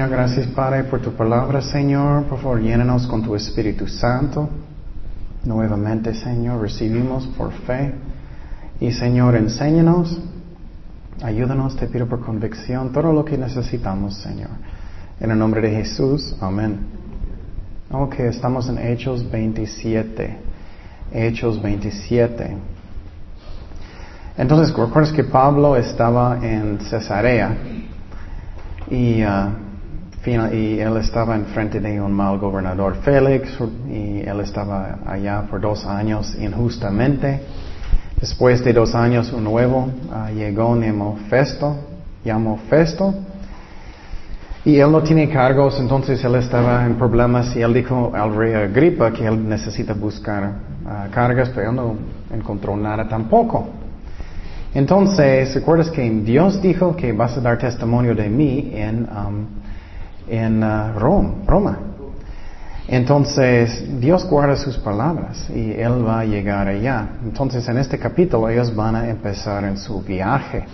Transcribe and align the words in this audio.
Señor, 0.00 0.16
gracias 0.16 0.46
Padre 0.46 0.84
por 0.84 1.02
tu 1.02 1.12
palabra, 1.12 1.60
Señor. 1.60 2.24
Por 2.24 2.38
favor, 2.38 2.58
llénanos 2.58 3.06
con 3.06 3.22
tu 3.22 3.36
Espíritu 3.36 3.86
Santo. 3.86 4.48
Nuevamente, 5.44 6.14
Señor, 6.14 6.62
recibimos 6.62 7.26
por 7.26 7.52
fe. 7.52 7.92
Y 8.80 8.92
Señor, 8.92 9.36
enséñanos, 9.36 10.18
ayúdanos, 11.22 11.76
te 11.76 11.86
pido 11.86 12.06
por 12.06 12.20
convicción, 12.20 12.94
todo 12.94 13.12
lo 13.12 13.26
que 13.26 13.36
necesitamos, 13.36 14.14
Señor. 14.14 14.48
En 15.20 15.32
el 15.32 15.38
nombre 15.38 15.60
de 15.60 15.70
Jesús, 15.70 16.34
amén. 16.40 16.78
Ok, 17.90 18.20
estamos 18.20 18.70
en 18.70 18.78
Hechos 18.78 19.30
27. 19.30 20.38
Hechos 21.12 21.60
27. 21.60 22.56
Entonces, 24.38 24.74
recuerdas 24.74 25.12
que 25.12 25.24
Pablo 25.24 25.76
estaba 25.76 26.38
en 26.40 26.80
Cesarea 26.80 27.54
y, 28.90 29.22
uh, 29.22 29.69
y 30.26 30.78
él 30.78 30.96
estaba 30.98 31.34
enfrente 31.34 31.80
de 31.80 31.98
un 32.00 32.12
mal 32.12 32.38
gobernador 32.38 32.96
Félix 32.96 33.58
y 33.88 34.20
él 34.20 34.40
estaba 34.40 34.98
allá 35.06 35.46
por 35.48 35.60
dos 35.60 35.86
años 35.86 36.36
injustamente. 36.38 37.40
Después 38.20 38.62
de 38.62 38.74
dos 38.74 38.94
años, 38.94 39.32
un 39.32 39.44
nuevo 39.44 39.88
uh, 40.10 40.34
llegó 40.34 40.76
Nemo 40.76 41.18
Festo, 41.30 41.74
llamó 42.22 42.58
Festo, 42.68 43.14
y 44.62 44.76
él 44.76 44.92
no 44.92 45.02
tiene 45.02 45.30
cargos, 45.30 45.80
entonces 45.80 46.22
él 46.22 46.34
estaba 46.34 46.84
en 46.84 46.96
problemas 46.96 47.56
y 47.56 47.62
él 47.62 47.72
dijo 47.72 48.12
al 48.14 48.36
rey 48.36 48.52
Agripa 48.52 49.10
que 49.10 49.26
él 49.26 49.48
necesita 49.48 49.94
buscar 49.94 50.52
uh, 50.84 51.10
cargas, 51.10 51.48
pero 51.54 51.70
él 51.70 51.76
no 51.76 51.96
encontró 52.30 52.76
nada 52.76 53.08
tampoco. 53.08 53.70
Entonces, 54.74 55.54
¿recuerdas 55.54 55.90
que 55.90 56.08
Dios 56.10 56.60
dijo 56.60 56.94
que 56.94 57.12
vas 57.12 57.38
a 57.38 57.40
dar 57.40 57.56
testimonio 57.56 58.14
de 58.14 58.28
mí 58.28 58.70
en, 58.74 59.08
um, 59.08 59.59
en 60.30 60.62
uh, 60.62 60.98
Roma, 60.98 61.34
Roma? 61.46 61.78
Entonces, 62.88 64.00
Dios 64.00 64.28
guarda 64.28 64.56
sus 64.56 64.76
palabras 64.78 65.48
y 65.50 65.72
Él 65.72 66.04
va 66.04 66.20
a 66.20 66.24
llegar 66.24 66.66
allá. 66.66 67.10
Entonces, 67.22 67.68
en 67.68 67.78
este 67.78 67.98
capítulo 67.98 68.48
ellos 68.48 68.74
van 68.74 68.96
a 68.96 69.08
empezar 69.08 69.64
en 69.64 69.76
su 69.76 70.02
viaje. 70.02 70.64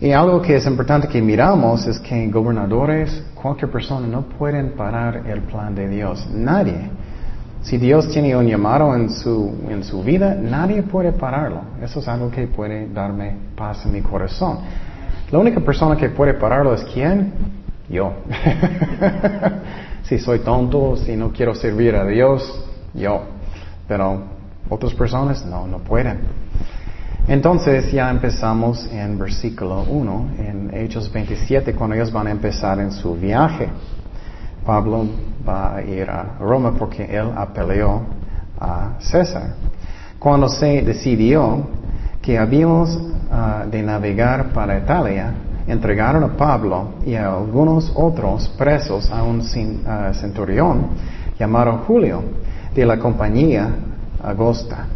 Y 0.00 0.12
algo 0.12 0.42
que 0.42 0.56
es 0.56 0.66
importante 0.66 1.08
que 1.08 1.20
miramos 1.22 1.86
es 1.86 1.98
que 1.98 2.28
gobernadores, 2.28 3.24
cualquier 3.34 3.70
persona, 3.70 4.06
no 4.06 4.22
pueden 4.22 4.72
parar 4.72 5.22
el 5.26 5.40
plan 5.42 5.74
de 5.74 5.88
Dios. 5.88 6.28
Nadie. 6.32 6.90
Si 7.62 7.78
Dios 7.78 8.08
tiene 8.08 8.36
un 8.36 8.46
llamado 8.46 8.94
en 8.94 9.10
su, 9.10 9.66
en 9.68 9.82
su 9.82 10.02
vida, 10.04 10.34
nadie 10.34 10.82
puede 10.82 11.12
pararlo. 11.12 11.62
Eso 11.82 12.00
es 12.00 12.06
algo 12.06 12.30
que 12.30 12.46
puede 12.46 12.86
darme 12.88 13.34
paz 13.56 13.84
en 13.86 13.92
mi 13.92 14.02
corazón. 14.02 14.58
La 15.30 15.38
única 15.38 15.60
persona 15.60 15.96
que 15.96 16.10
puede 16.10 16.34
pararlo 16.34 16.74
es 16.74 16.84
quién? 16.84 17.57
Yo. 17.88 18.12
si 20.02 20.18
soy 20.18 20.40
tonto, 20.40 20.96
si 20.96 21.16
no 21.16 21.32
quiero 21.32 21.54
servir 21.54 21.94
a 21.96 22.04
Dios, 22.06 22.64
yo. 22.94 23.22
Pero 23.86 24.22
otras 24.68 24.94
personas 24.94 25.44
no, 25.46 25.66
no 25.66 25.78
pueden. 25.78 26.18
Entonces 27.26 27.92
ya 27.92 28.10
empezamos 28.10 28.86
en 28.90 29.18
versículo 29.18 29.82
1, 29.82 30.30
en 30.38 30.70
Hechos 30.72 31.12
27, 31.12 31.74
cuando 31.74 31.94
ellos 31.94 32.10
van 32.10 32.26
a 32.26 32.30
empezar 32.30 32.80
en 32.80 32.90
su 32.90 33.14
viaje. 33.14 33.68
Pablo 34.64 35.06
va 35.46 35.76
a 35.76 35.82
ir 35.82 36.08
a 36.08 36.36
Roma 36.40 36.74
porque 36.78 37.04
él 37.04 37.30
apeleó 37.36 38.02
a 38.58 38.94
César. 38.98 39.54
Cuando 40.18 40.48
se 40.48 40.82
decidió 40.82 41.66
que 42.20 42.38
habíamos 42.38 42.96
uh, 42.96 43.68
de 43.70 43.82
navegar 43.82 44.52
para 44.52 44.78
Italia, 44.78 45.32
entregaron 45.68 46.24
a 46.24 46.36
Pablo 46.36 46.94
y 47.06 47.14
a 47.14 47.32
algunos 47.32 47.92
otros 47.94 48.48
presos 48.56 49.10
a 49.10 49.22
un 49.22 49.42
centurión 49.42 50.88
llamado 51.38 51.84
Julio 51.86 52.22
de 52.74 52.86
la 52.86 52.98
compañía 52.98 53.68
Agosta. 54.22 54.86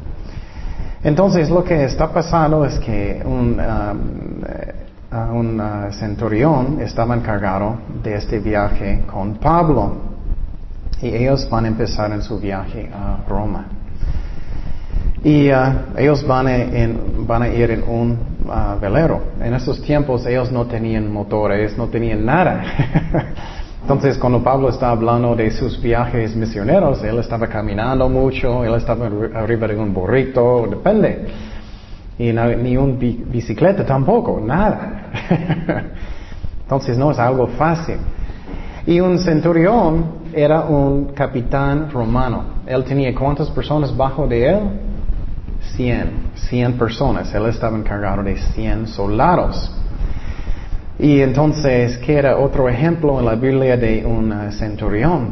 Entonces 1.04 1.50
lo 1.50 1.64
que 1.64 1.84
está 1.84 2.12
pasando 2.12 2.64
es 2.64 2.78
que 2.78 3.22
un, 3.24 3.58
um, 3.58 5.36
un 5.36 5.60
uh, 5.60 5.92
centurión 5.92 6.80
estaba 6.80 7.14
encargado 7.16 7.76
de 8.02 8.14
este 8.14 8.38
viaje 8.38 9.02
con 9.12 9.34
Pablo 9.34 9.96
y 11.00 11.08
ellos 11.08 11.48
van 11.50 11.64
a 11.64 11.68
empezar 11.68 12.12
en 12.12 12.22
su 12.22 12.38
viaje 12.38 12.88
a 12.94 13.18
Roma. 13.28 13.66
Y 15.24 15.50
uh, 15.50 15.98
ellos 15.98 16.24
van 16.26 16.46
van 17.26 17.42
a, 17.42 17.48
ir 17.48 17.70
en 17.72 17.82
un 17.82 18.18
uh, 18.46 18.78
velero. 18.80 19.20
En 19.40 19.54
esos 19.54 19.80
tiempos 19.82 20.26
ellos 20.26 20.50
no 20.50 20.66
tenían 20.66 21.12
motores, 21.12 21.76
no 21.76 21.88
tenían 21.88 22.24
nada. 22.24 22.62
Entonces, 23.82 24.16
cuando 24.16 24.42
Pablo 24.42 24.68
está 24.68 24.90
hablando 24.90 25.34
de 25.34 25.50
sus 25.50 25.80
viajes 25.80 26.36
misioneros, 26.36 27.02
él 27.02 27.18
estaba 27.18 27.48
caminando 27.48 28.08
mucho, 28.08 28.64
él 28.64 28.74
estaba 28.74 29.06
arriba 29.34 29.66
de 29.66 29.76
un 29.76 29.92
burrito, 29.92 30.66
depende 30.70 31.26
y 32.18 32.32
ni 32.32 32.76
un 32.76 32.98
bicicleta 32.98 33.84
tampoco, 33.84 34.40
nada. 34.40 35.10
Entonces 36.62 36.96
no 36.96 37.10
es 37.10 37.18
algo 37.18 37.48
fácil. 37.48 37.96
Y 38.86 39.00
un 39.00 39.18
centurión 39.18 40.22
era 40.32 40.62
un 40.62 41.06
capitán 41.06 41.90
romano. 41.90 42.44
Él 42.66 42.84
tenía 42.84 43.14
cuántas 43.14 43.50
personas 43.50 43.96
bajo 43.96 44.26
de 44.26 44.48
él? 44.48 44.58
Cien, 45.76 46.10
cien 46.34 46.78
personas. 46.78 47.32
Él 47.34 47.46
estaba 47.46 47.76
encargado 47.76 48.22
de 48.22 48.36
cien 48.36 48.86
soldados. 48.86 49.70
Y 50.98 51.20
entonces, 51.20 51.98
¿qué 51.98 52.14
era 52.14 52.38
otro 52.38 52.68
ejemplo 52.68 53.18
en 53.18 53.24
la 53.24 53.34
Biblia 53.34 53.76
de 53.76 54.04
un 54.06 54.52
centurión 54.52 55.30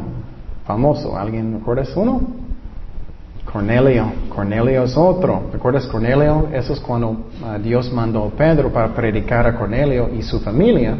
famoso? 0.65 1.17
¿Alguien 1.17 1.53
recuerda 1.53 1.83
uno? 1.95 2.21
Cornelio. 3.51 4.11
Cornelio 4.29 4.83
es 4.83 4.95
otro. 4.95 5.49
¿Recuerdas 5.51 5.85
Cornelio? 5.87 6.49
Eso 6.53 6.73
es 6.73 6.79
cuando 6.79 7.09
uh, 7.09 7.59
Dios 7.61 7.91
mandó 7.91 8.25
a 8.25 8.29
Pedro 8.29 8.71
para 8.71 8.93
predicar 8.93 9.45
a 9.45 9.55
Cornelio 9.55 10.09
y 10.13 10.21
su 10.21 10.39
familia. 10.39 10.95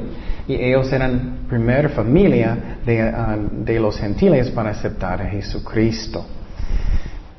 Y 0.48 0.56
ellos 0.56 0.92
eran 0.92 1.40
primera 1.48 1.90
familia 1.90 2.78
de, 2.86 3.04
uh, 3.04 3.64
de 3.64 3.80
los 3.80 3.98
gentiles 3.98 4.50
para 4.52 4.72
aceptar 4.72 5.22
a 5.22 5.26
Jesucristo. 5.26 6.26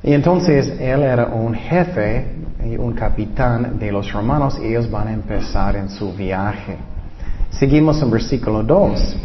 Y 0.01 0.13
entonces 0.13 0.67
él 0.79 1.03
era 1.03 1.27
un 1.27 1.53
jefe 1.53 2.42
un 2.77 2.93
capitán 2.93 3.77
de 3.77 3.91
los 3.91 4.11
romanos 4.11 4.59
y 4.61 4.67
ellos 4.67 4.89
van 4.89 5.07
a 5.07 5.13
empezar 5.13 5.75
en 5.75 5.89
su 5.89 6.13
viaje. 6.13 6.77
Seguimos 7.51 8.01
en 8.01 8.11
versículo 8.11 8.63
2. 8.63 9.15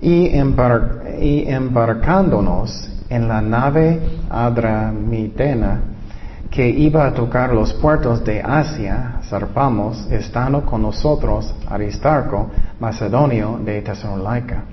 Y, 0.00 0.36
embar 0.36 1.02
y 1.20 1.48
embarcándonos 1.48 2.88
en 3.08 3.28
la 3.28 3.40
nave 3.40 4.00
Adramitena 4.28 5.92
que 6.52 6.68
iba 6.68 7.06
a 7.06 7.14
tocar 7.14 7.54
los 7.54 7.72
puertos 7.72 8.22
de 8.24 8.42
Asia, 8.42 9.20
zarpamos, 9.24 10.06
estando 10.10 10.66
con 10.66 10.82
nosotros 10.82 11.54
Aristarco, 11.66 12.50
macedonio 12.78 13.58
de 13.64 13.80
Tesalónica. 13.80 14.64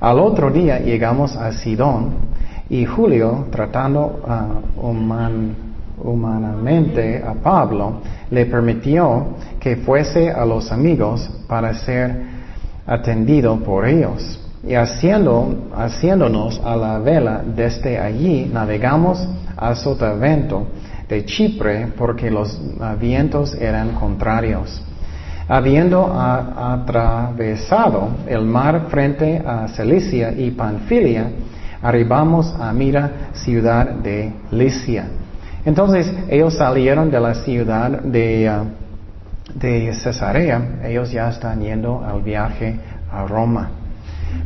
Al 0.00 0.20
otro 0.20 0.48
día 0.50 0.78
llegamos 0.78 1.34
a 1.34 1.50
Sidón 1.50 2.14
y 2.70 2.84
Julio, 2.84 3.46
tratando 3.50 4.20
uh, 4.76 4.86
humanamente 6.02 7.22
a 7.22 7.34
Pablo, 7.34 8.00
le 8.30 8.46
permitió 8.46 9.34
que 9.60 9.76
fuese 9.76 10.30
a 10.30 10.44
los 10.44 10.70
amigos 10.72 11.28
para 11.46 11.74
ser 11.74 12.22
atendido 12.86 13.56
por 13.58 13.86
ellos. 13.86 14.40
Y 14.66 14.74
haciendo, 14.74 15.68
haciéndonos 15.74 16.60
a 16.64 16.76
la 16.76 16.98
vela 16.98 17.42
desde 17.44 17.98
allí, 17.98 18.50
navegamos 18.52 19.26
a 19.56 19.74
Sotavento 19.74 20.66
de 21.08 21.24
Chipre 21.24 21.92
porque 21.96 22.30
los 22.30 22.60
vientos 22.98 23.54
eran 23.54 23.90
contrarios. 23.92 24.82
Habiendo 25.48 26.12
atravesado 26.12 28.08
el 28.26 28.42
mar 28.42 28.86
frente 28.90 29.42
a 29.44 29.68
Cilicia 29.68 30.30
y 30.32 30.50
Panfilia, 30.50 31.30
arribamos 31.80 32.54
a 32.60 32.70
Mira, 32.72 33.30
ciudad 33.32 33.86
de 33.86 34.30
Licia. 34.50 35.06
Entonces 35.68 36.10
ellos 36.30 36.54
salieron 36.54 37.10
de 37.10 37.20
la 37.20 37.34
ciudad 37.34 37.90
de, 38.00 38.50
uh, 38.50 39.58
de 39.58 39.92
Cesarea, 39.92 40.80
ellos 40.82 41.12
ya 41.12 41.28
están 41.28 41.60
yendo 41.60 42.02
al 42.02 42.22
viaje 42.22 42.80
a 43.12 43.26
Roma. 43.26 43.68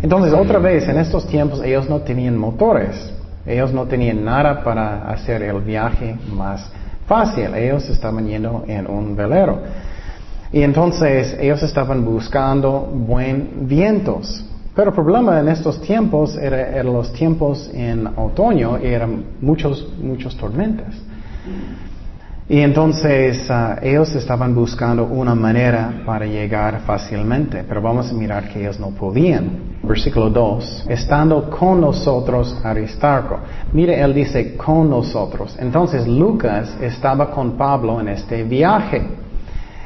Entonces, 0.03 0.33
otra 0.33 0.59
vez, 0.59 0.89
en 0.89 0.99
estos 0.99 1.25
tiempos 1.29 1.63
ellos 1.63 1.89
no 1.89 2.01
tenían 2.01 2.37
motores, 2.37 3.15
ellos 3.47 3.73
no 3.73 3.87
tenían 3.87 4.25
nada 4.25 4.65
para 4.65 5.09
hacer 5.13 5.45
el 5.45 5.61
viaje 5.61 6.17
más 6.33 6.69
fácil, 7.07 7.55
ellos 7.55 7.89
estaban 7.89 8.27
yendo 8.27 8.65
en 8.67 8.91
un 8.91 9.15
velero. 9.15 9.61
Y 10.53 10.63
entonces 10.63 11.37
ellos 11.39 11.63
estaban 11.63 12.05
buscando 12.05 12.81
buen 12.81 13.69
vientos. 13.69 14.45
Pero 14.75 14.89
el 14.89 14.95
problema 14.97 15.39
en 15.39 15.47
estos 15.47 15.81
tiempos 15.83 16.37
eran 16.37 16.85
los 16.87 17.13
tiempos 17.13 17.71
en 17.73 18.09
otoño 18.09 18.81
y 18.83 18.87
eran 18.87 19.23
muchos, 19.41 19.87
muchos 20.03 20.37
tormentas. 20.37 21.12
Y 22.49 22.61
entonces 22.61 23.51
ah, 23.51 23.79
ellos 23.81 24.15
estaban 24.15 24.55
buscando 24.55 25.05
una 25.07 25.35
manera 25.35 26.03
para 26.05 26.27
llegar 26.27 26.81
fácilmente, 26.81 27.65
pero 27.67 27.81
vamos 27.81 28.11
a 28.11 28.15
mirar 28.15 28.49
que 28.49 28.61
ellos 28.61 28.79
no 28.79 28.91
podían. 28.91 29.79
Versículo 29.83 30.29
2, 30.29 30.87
estando 30.89 31.49
con 31.49 31.81
nosotros 31.81 32.59
Aristarco. 32.63 33.39
Mire, 33.73 34.01
él 34.01 34.13
dice 34.13 34.57
con 34.57 34.91
nosotros. 34.91 35.57
Entonces 35.59 36.07
Lucas 36.07 36.77
estaba 36.81 37.31
con 37.31 37.53
Pablo 37.53 38.01
en 38.01 38.09
este 38.09 38.43
viaje. 38.43 39.03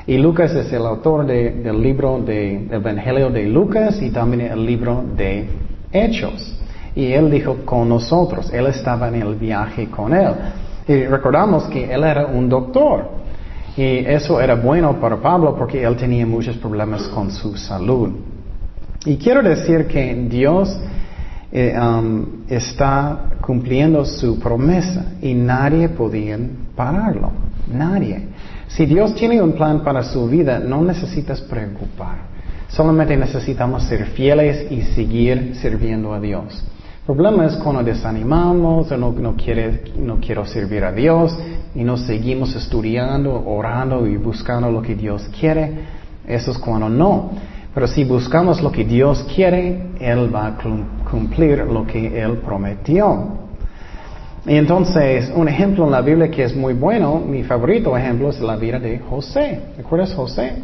Y 0.06 0.16
Lucas 0.18 0.52
es 0.54 0.72
el 0.72 0.86
autor 0.86 1.26
del 1.26 1.80
libro 1.80 2.20
del 2.20 2.72
Evangelio 2.72 3.30
de 3.30 3.44
Lucas 3.46 4.00
y 4.00 4.10
también 4.10 4.52
el 4.52 4.64
libro 4.64 5.04
de 5.16 5.48
Hechos. 5.92 6.58
Y 6.94 7.12
él 7.12 7.30
dijo 7.30 7.58
con 7.64 7.88
nosotros, 7.88 8.52
él 8.52 8.66
estaba 8.66 9.08
en 9.08 9.16
el 9.16 9.34
viaje 9.34 9.88
con 9.90 10.14
él. 10.14 10.32
Y 10.88 11.04
recordamos 11.04 11.64
que 11.64 11.92
él 11.92 12.04
era 12.04 12.26
un 12.26 12.48
doctor. 12.48 13.10
Y 13.76 13.98
eso 13.98 14.40
era 14.40 14.54
bueno 14.54 14.98
para 15.00 15.16
Pablo 15.16 15.54
porque 15.56 15.82
él 15.82 15.96
tenía 15.96 16.24
muchos 16.24 16.56
problemas 16.56 17.02
con 17.08 17.30
su 17.30 17.56
salud. 17.56 18.10
Y 19.04 19.16
quiero 19.16 19.42
decir 19.42 19.86
que 19.86 20.14
Dios 20.28 20.78
eh, 21.52 21.74
um, 21.78 22.44
está 22.48 23.30
cumpliendo 23.40 24.04
su 24.04 24.38
promesa 24.38 25.12
y 25.20 25.34
nadie 25.34 25.88
podía 25.88 26.38
pararlo. 26.74 27.30
Nadie. 27.72 28.28
Si 28.68 28.86
Dios 28.86 29.14
tiene 29.14 29.40
un 29.42 29.52
plan 29.52 29.82
para 29.84 30.02
su 30.02 30.26
vida, 30.28 30.58
no 30.58 30.82
necesitas 30.82 31.40
preocupar. 31.40 32.26
Solamente 32.68 33.16
necesitamos 33.16 33.84
ser 33.84 34.06
fieles 34.06 34.70
y 34.70 34.82
seguir 34.82 35.54
sirviendo 35.56 36.12
a 36.12 36.20
Dios. 36.20 36.64
Problema 37.06 37.46
es 37.46 37.54
cuando 37.58 37.84
desanimamos 37.84 38.90
o 38.90 38.96
no, 38.96 39.12
no, 39.12 39.36
quiere, 39.36 39.84
no 39.96 40.16
quiero 40.16 40.44
servir 40.44 40.82
a 40.82 40.90
Dios 40.90 41.38
y 41.72 41.84
nos 41.84 42.00
seguimos 42.00 42.56
estudiando, 42.56 43.44
orando 43.46 44.08
y 44.08 44.16
buscando 44.16 44.68
lo 44.72 44.82
que 44.82 44.96
Dios 44.96 45.22
quiere. 45.38 45.70
Eso 46.26 46.50
es 46.50 46.58
cuando 46.58 46.88
no. 46.88 47.30
Pero 47.72 47.86
si 47.86 48.02
buscamos 48.02 48.60
lo 48.60 48.72
que 48.72 48.84
Dios 48.84 49.24
quiere, 49.32 49.90
Él 50.00 50.34
va 50.34 50.48
a 50.48 50.58
cumplir 51.08 51.58
lo 51.58 51.86
que 51.86 52.20
Él 52.20 52.38
prometió. 52.38 53.36
Y 54.44 54.56
entonces, 54.56 55.32
un 55.32 55.46
ejemplo 55.46 55.84
en 55.84 55.92
la 55.92 56.00
Biblia 56.00 56.28
que 56.28 56.42
es 56.42 56.56
muy 56.56 56.74
bueno, 56.74 57.20
mi 57.20 57.44
favorito 57.44 57.96
ejemplo 57.96 58.30
es 58.30 58.40
la 58.40 58.56
vida 58.56 58.80
de 58.80 58.98
José. 58.98 59.60
¿Recuerdas 59.76 60.12
José? 60.12 60.54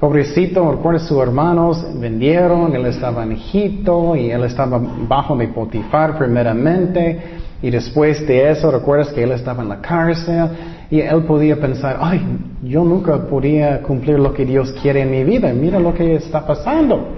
Pobrecito, 0.00 0.70
recuerda 0.70 1.00
sus 1.00 1.20
hermanos 1.20 1.84
vendieron, 1.98 2.72
él 2.72 2.86
estaba 2.86 3.24
en 3.24 3.32
Egipto 3.32 4.14
y 4.14 4.30
él 4.30 4.44
estaba 4.44 4.80
bajo 5.08 5.36
de 5.36 5.48
Potifar 5.48 6.16
primeramente 6.16 7.20
y 7.60 7.68
después 7.68 8.24
de 8.24 8.48
eso 8.48 8.70
recuerdas 8.70 9.12
que 9.12 9.24
él 9.24 9.32
estaba 9.32 9.64
en 9.64 9.70
la 9.70 9.80
cárcel 9.80 10.50
y 10.88 11.00
él 11.00 11.24
podía 11.24 11.56
pensar, 11.56 11.98
ay, 12.00 12.24
yo 12.62 12.84
nunca 12.84 13.26
podía 13.26 13.82
cumplir 13.82 14.20
lo 14.20 14.32
que 14.32 14.44
Dios 14.44 14.72
quiere 14.80 15.02
en 15.02 15.10
mi 15.10 15.24
vida, 15.24 15.52
mira 15.52 15.80
lo 15.80 15.92
que 15.92 16.14
está 16.14 16.46
pasando. 16.46 17.16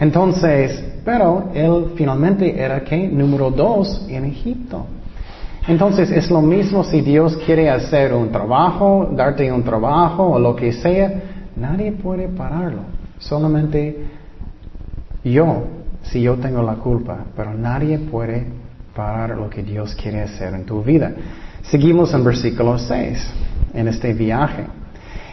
Entonces, 0.00 1.00
pero 1.04 1.50
él 1.52 1.92
finalmente 1.96 2.58
era 2.58 2.82
que 2.82 3.08
número 3.08 3.50
dos 3.50 4.06
en 4.08 4.24
Egipto. 4.24 4.86
Entonces 5.68 6.10
es 6.10 6.30
lo 6.30 6.40
mismo 6.40 6.82
si 6.82 7.02
Dios 7.02 7.36
quiere 7.44 7.68
hacer 7.68 8.14
un 8.14 8.30
trabajo, 8.30 9.10
darte 9.12 9.52
un 9.52 9.62
trabajo 9.62 10.30
o 10.30 10.38
lo 10.38 10.56
que 10.56 10.72
sea, 10.72 11.35
Nadie 11.56 11.92
puede 11.92 12.28
pararlo. 12.28 12.82
Solamente 13.18 13.96
yo, 15.24 15.64
si 16.02 16.22
yo 16.22 16.36
tengo 16.36 16.62
la 16.62 16.74
culpa, 16.74 17.18
pero 17.34 17.54
nadie 17.54 17.98
puede 17.98 18.46
parar 18.94 19.36
lo 19.36 19.48
que 19.48 19.62
Dios 19.62 19.94
quiere 19.94 20.22
hacer 20.22 20.54
en 20.54 20.64
tu 20.64 20.82
vida. 20.82 21.12
Seguimos 21.62 22.12
en 22.14 22.24
versículo 22.24 22.78
6, 22.78 23.30
en 23.74 23.88
este 23.88 24.12
viaje. 24.12 24.64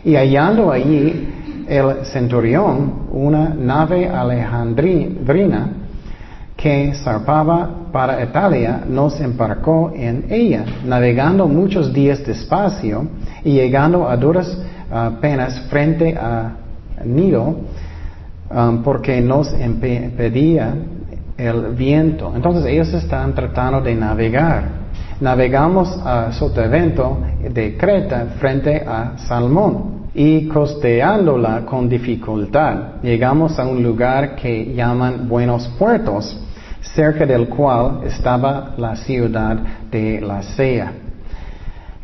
Y 0.04 0.16
hallando 0.16 0.72
allí 0.72 1.66
el 1.68 2.06
centurión 2.06 3.08
una 3.12 3.50
nave 3.50 4.08
alejandrina 4.10 5.70
que 6.58 6.94
zarpaba 6.96 7.70
para 7.92 8.24
Italia, 8.24 8.84
nos 8.88 9.20
embarcó 9.20 9.92
en 9.96 10.26
ella, 10.30 10.66
navegando 10.86 11.48
muchos 11.48 11.94
días 11.94 12.26
despacio 12.26 13.08
y 13.44 13.54
llegando 13.54 14.08
a 14.08 14.18
duras 14.18 14.58
apenas 14.94 15.60
frente 15.70 16.16
a 16.16 16.52
Nido 17.04 17.56
um, 18.50 18.84
porque 18.84 19.20
nos 19.20 19.52
impedía 19.60 20.76
el 21.38 21.74
viento. 21.76 22.32
Entonces 22.36 22.66
ellos 22.66 22.94
están 22.94 23.34
tratando 23.34 23.82
de 23.82 23.96
navegar. 23.96 24.84
Navegamos 25.20 26.00
a 26.06 26.32
Sotavento 26.32 27.18
de 27.50 27.78
Creta 27.78 28.26
frente 28.40 28.84
a 28.86 29.18
Salmón 29.18 30.04
y 30.14 30.48
costeándola 30.48 31.66
con 31.66 31.90
dificultad 31.90 33.02
llegamos 33.02 33.58
a 33.58 33.66
un 33.66 33.82
lugar 33.82 34.36
que 34.36 34.74
llaman 34.74 35.28
Buenos 35.28 35.68
Puertos, 35.80 36.40
cerca 36.82 37.26
del 37.26 37.48
cual 37.48 38.02
estaba 38.06 38.74
la 38.78 38.96
ciudad 38.96 39.58
de 39.90 40.22
la 40.22 40.44
Sea. 40.44 41.03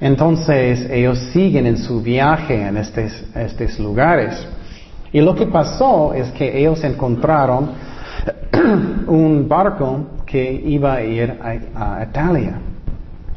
Entonces 0.01 0.89
ellos 0.89 1.19
siguen 1.33 1.65
en 1.65 1.77
su 1.77 2.01
viaje 2.01 2.61
en 2.61 2.77
estos, 2.77 3.79
lugares. 3.79 4.47
Y 5.11 5.21
lo 5.21 5.35
que 5.35 5.47
pasó 5.47 6.13
es 6.13 6.29
que 6.31 6.57
ellos 6.59 6.83
encontraron 6.83 7.71
un 9.07 9.47
barco 9.47 10.05
que 10.25 10.51
iba 10.65 10.95
a 10.95 11.03
ir 11.03 11.37
a, 11.75 12.03
Italia. 12.03 12.59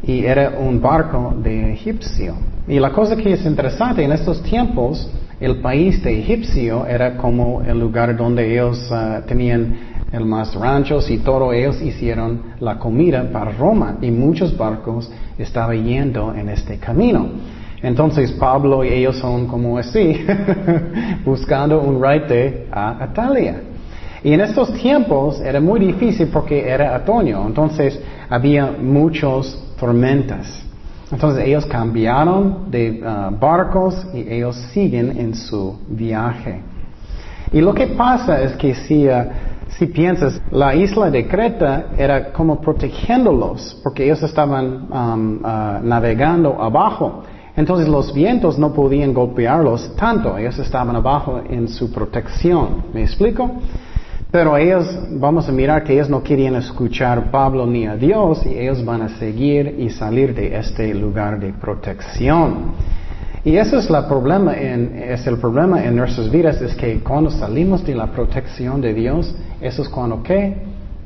Y 0.05 0.25
era 0.25 0.55
un 0.59 0.81
barco 0.81 1.35
de 1.43 1.73
egipcio. 1.73 2.35
Y 2.69 2.79
la 2.79 2.91
cosa 2.91 3.17
que 3.17 3.32
es 3.32 3.44
interesante, 3.44 4.03
en 4.05 4.12
estos 4.12 4.43
tiempos, 4.43 5.11
el 5.41 5.61
país 5.61 6.03
de 6.03 6.20
egipcio 6.20 6.87
era 6.87 7.17
como 7.17 7.62
el 7.62 7.79
lugar 7.79 8.17
donde 8.17 8.53
ellos 8.53 8.88
ah, 8.93 9.23
tenían 9.26 9.92
el 10.12 10.25
más 10.26 10.55
ranchos 10.55 11.11
y 11.11 11.19
todo 11.19 11.53
ellos 11.53 11.81
hicieron 11.81 12.43
la 12.61 12.79
comida 12.79 13.29
para 13.32 13.53
Roma 13.53 13.97
y 14.03 14.11
muchos 14.11 14.56
barcos 14.56 15.11
estaban 15.38 15.85
yendo 15.85 16.35
en 16.35 16.50
este 16.50 16.79
camino. 16.79 17.29
Entonces 17.82 18.31
Pablo 18.32 18.85
y 18.85 18.88
ellos 18.88 19.17
son 19.17 19.47
como 19.47 19.79
así, 19.79 20.25
buscando 21.25 21.81
un 21.81 22.01
raite 22.01 22.69
a 22.70 23.08
Italia. 23.10 23.63
Y 24.22 24.32
en 24.32 24.41
estos 24.41 24.72
tiempos 24.75 25.41
era 25.41 25.60
muy 25.60 25.81
difícil 25.81 26.29
porque 26.29 26.69
era 26.69 26.96
otoño, 26.96 27.44
entonces 27.44 27.98
había 28.29 28.70
muchos 28.70 29.75
tormentas. 29.81 30.63
Entonces 31.10 31.44
ellos 31.44 31.67
cambiaron 31.67 32.70
de 32.70 33.03
uh, 33.03 33.37
barcos 33.39 34.06
y 34.15 34.20
ellos 34.20 34.56
siguen 34.72 35.19
en 35.19 35.34
su 35.34 35.77
viaje. 35.89 36.60
Y 37.53 37.60
lo 37.60 37.75
que 37.75 37.89
pasa 37.89 38.41
es 38.41 38.53
que 38.53 38.75
si 38.75 39.08
uh, 39.08 39.25
si 39.82 39.89
piensas, 39.89 40.41
la 40.53 40.77
isla 40.77 41.10
de 41.10 41.27
Creta 41.27 41.86
era 41.98 42.32
como 42.32 42.60
protegiéndolos, 42.60 43.81
porque 43.82 44.05
ellos 44.05 44.22
estaban 44.22 44.86
um, 44.93 45.39
uh, 45.39 45.82
navegando 45.82 46.62
abajo. 46.62 47.24
Entonces 47.56 47.89
los 47.89 48.15
vientos 48.15 48.60
no 48.60 48.72
podían 48.72 49.12
golpearlos 49.12 49.96
tanto, 49.96 50.39
ellos 50.39 50.56
estaban 50.60 50.94
abajo 50.94 51.41
en 51.51 51.67
su 51.67 51.91
protección. 51.91 52.84
¿Me 52.94 53.03
explico? 53.03 53.51
Pero 54.31 54.56
ellos, 54.56 54.86
vamos 55.10 55.48
a 55.48 55.53
mirar 55.53 55.82
que 55.82 55.94
ellos 55.94 56.08
no 56.08 56.22
querían 56.22 56.55
escuchar 56.55 57.32
Pablo 57.32 57.67
ni 57.67 57.84
a 57.84 57.96
Dios 57.96 58.46
y 58.46 58.51
ellos 58.51 58.84
van 58.84 59.03
a 59.03 59.08
seguir 59.19 59.81
y 59.81 59.91
salir 59.91 60.32
de 60.32 60.56
este 60.56 60.94
lugar 60.94 61.41
de 61.41 61.53
protección. 61.55 62.72
Y 63.44 63.56
ese 63.56 63.77
es, 63.77 63.91
la 63.91 64.06
problema 64.06 64.55
en, 64.55 64.96
es 64.96 65.27
el 65.27 65.37
problema 65.37 65.82
en 65.82 65.96
nuestras 65.96 66.31
vidas, 66.31 66.61
es 66.61 66.77
que 66.77 67.01
cuando 67.01 67.29
salimos 67.29 67.84
de 67.84 67.94
la 67.94 68.06
protección 68.06 68.81
de 68.81 68.94
Dios, 68.94 69.34
eso 69.61 69.82
es 69.82 69.89
cuando 69.89 70.22
¿qué? 70.22 70.56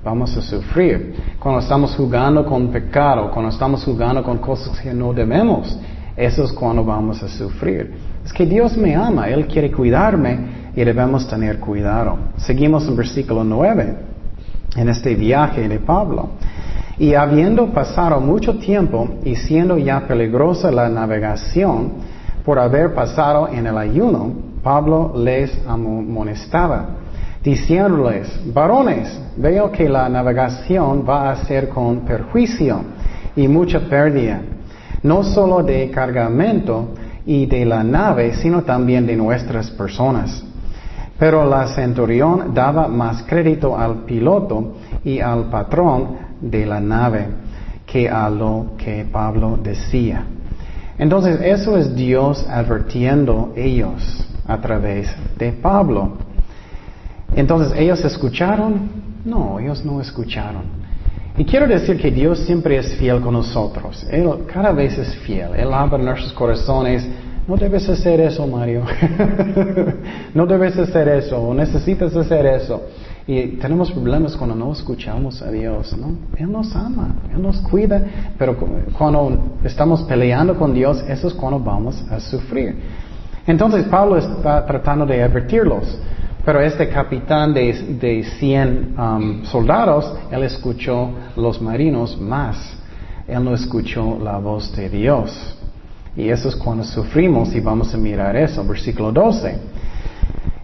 Vamos 0.04 0.36
a 0.36 0.42
sufrir. 0.42 1.14
Cuando 1.40 1.60
estamos 1.60 1.96
jugando 1.96 2.44
con 2.44 2.68
pecado, 2.68 3.30
cuando 3.30 3.50
estamos 3.50 3.82
jugando 3.84 4.22
con 4.22 4.36
cosas 4.38 4.78
que 4.78 4.92
no 4.92 5.14
debemos, 5.14 5.78
eso 6.14 6.44
es 6.44 6.52
cuando 6.52 6.84
vamos 6.84 7.22
a 7.22 7.28
sufrir. 7.28 7.94
Es 8.22 8.32
que 8.34 8.44
Dios 8.44 8.76
me 8.76 8.94
ama, 8.94 9.28
Él 9.28 9.46
quiere 9.46 9.72
cuidarme 9.72 10.70
y 10.76 10.84
debemos 10.84 11.26
tener 11.26 11.58
cuidado. 11.58 12.18
Seguimos 12.36 12.86
en 12.86 12.96
versículo 12.96 13.44
9, 13.44 13.96
en 14.76 14.88
este 14.90 15.14
viaje 15.14 15.66
de 15.66 15.78
Pablo. 15.78 16.28
Y 16.98 17.14
habiendo 17.14 17.72
pasado 17.72 18.20
mucho 18.20 18.58
tiempo 18.58 19.08
y 19.24 19.36
siendo 19.36 19.78
ya 19.78 20.06
peligrosa 20.06 20.70
la 20.70 20.88
navegación, 20.88 22.15
por 22.46 22.60
haber 22.60 22.94
pasado 22.94 23.48
en 23.48 23.66
el 23.66 23.76
ayuno, 23.76 24.32
Pablo 24.62 25.12
les 25.16 25.50
amonestaba, 25.66 26.90
diciéndoles, 27.42 28.40
varones, 28.54 29.20
veo 29.36 29.72
que 29.72 29.88
la 29.88 30.08
navegación 30.08 31.04
va 31.06 31.32
a 31.32 31.44
ser 31.44 31.68
con 31.68 32.02
perjuicio 32.02 32.82
y 33.34 33.48
mucha 33.48 33.80
pérdida, 33.80 34.40
no 35.02 35.24
solo 35.24 35.64
de 35.64 35.90
cargamento 35.90 36.90
y 37.26 37.46
de 37.46 37.64
la 37.64 37.82
nave, 37.82 38.34
sino 38.34 38.62
también 38.62 39.08
de 39.08 39.16
nuestras 39.16 39.68
personas. 39.72 40.44
Pero 41.18 41.44
la 41.44 41.66
centurión 41.74 42.54
daba 42.54 42.86
más 42.86 43.24
crédito 43.24 43.76
al 43.76 44.04
piloto 44.04 44.74
y 45.02 45.18
al 45.18 45.50
patrón 45.50 46.16
de 46.40 46.64
la 46.64 46.78
nave 46.78 47.26
que 47.84 48.08
a 48.08 48.30
lo 48.30 48.74
que 48.78 49.04
Pablo 49.10 49.58
decía. 49.60 50.35
Entonces, 50.98 51.40
eso 51.42 51.76
es 51.76 51.94
Dios 51.94 52.46
advirtiendo 52.48 53.52
ellos 53.56 54.26
a 54.46 54.60
través 54.60 55.14
de 55.38 55.52
Pablo. 55.52 56.12
Entonces, 57.34 57.78
¿ellos 57.78 58.02
escucharon? 58.04 58.88
No, 59.24 59.58
ellos 59.58 59.84
no 59.84 60.00
escucharon. 60.00 60.62
Y 61.38 61.44
quiero 61.44 61.66
decir 61.66 62.00
que 62.00 62.10
Dios 62.10 62.38
siempre 62.40 62.78
es 62.78 62.94
fiel 62.96 63.20
con 63.20 63.34
nosotros. 63.34 64.06
Él 64.10 64.26
cada 64.50 64.72
vez 64.72 64.96
es 64.96 65.14
fiel. 65.16 65.50
Él 65.54 65.68
en 65.92 66.04
nuestros 66.04 66.32
corazones. 66.32 67.06
No 67.46 67.56
debes 67.56 67.88
hacer 67.88 68.20
eso, 68.20 68.46
Mario. 68.46 68.82
no 70.34 70.46
debes 70.46 70.78
hacer 70.78 71.08
eso. 71.08 71.52
Necesitas 71.52 72.16
hacer 72.16 72.46
eso. 72.46 72.82
Y 73.28 73.56
tenemos 73.56 73.90
problemas 73.90 74.36
cuando 74.36 74.54
no 74.54 74.72
escuchamos 74.72 75.42
a 75.42 75.50
Dios, 75.50 75.96
¿no? 75.98 76.16
Él 76.36 76.52
nos 76.52 76.74
ama, 76.76 77.16
Él 77.34 77.42
nos 77.42 77.60
cuida, 77.60 78.00
pero 78.38 78.56
cuando 78.96 79.56
estamos 79.64 80.02
peleando 80.02 80.56
con 80.56 80.72
Dios, 80.72 81.02
eso 81.08 81.26
es 81.26 81.34
cuando 81.34 81.58
vamos 81.58 82.04
a 82.08 82.20
sufrir. 82.20 82.76
Entonces 83.44 83.84
Pablo 83.86 84.16
está 84.16 84.64
tratando 84.64 85.04
de 85.06 85.24
advertirlos, 85.24 85.98
pero 86.44 86.60
este 86.60 86.88
capitán 86.88 87.52
de, 87.52 87.72
de 88.00 88.22
100 88.22 88.94
um, 88.96 89.44
soldados, 89.44 90.12
él 90.30 90.44
escuchó 90.44 91.10
los 91.34 91.60
marinos 91.60 92.20
más, 92.20 92.56
él 93.26 93.44
no 93.44 93.54
escuchó 93.54 94.20
la 94.22 94.38
voz 94.38 94.74
de 94.76 94.88
Dios. 94.88 95.56
Y 96.16 96.28
eso 96.28 96.48
es 96.48 96.54
cuando 96.54 96.84
sufrimos 96.84 97.52
y 97.56 97.60
vamos 97.60 97.92
a 97.92 97.98
mirar 97.98 98.36
eso, 98.36 98.64
versículo 98.64 99.10
12. 99.10 99.58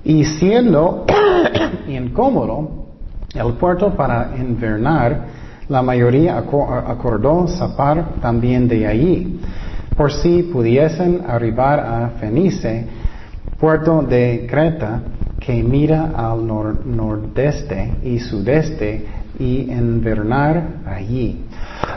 Y 0.05 0.25
siendo 0.25 1.05
incómodo 1.89 2.83
el 3.35 3.55
puerto 3.55 3.95
para 3.95 4.33
invernar, 4.37 5.27
la 5.69 5.83
mayoría 5.83 6.37
acordó 6.37 7.47
zapar 7.47 8.17
también 8.21 8.69
de 8.69 8.87
allí, 8.87 9.41
por 9.97 10.13
si 10.13 10.43
pudiesen 10.43 11.23
arribar 11.27 11.81
a 11.81 12.11
Fenice, 12.21 12.87
puerto 13.59 14.03
de 14.03 14.47
Creta, 14.51 15.01
que 15.41 15.63
mira 15.63 16.13
al 16.15 16.47
nordeste 16.47 17.95
y 18.03 18.19
sudeste, 18.19 19.07
y 19.39 19.73
invernar 19.73 20.83
allí. 20.87 21.45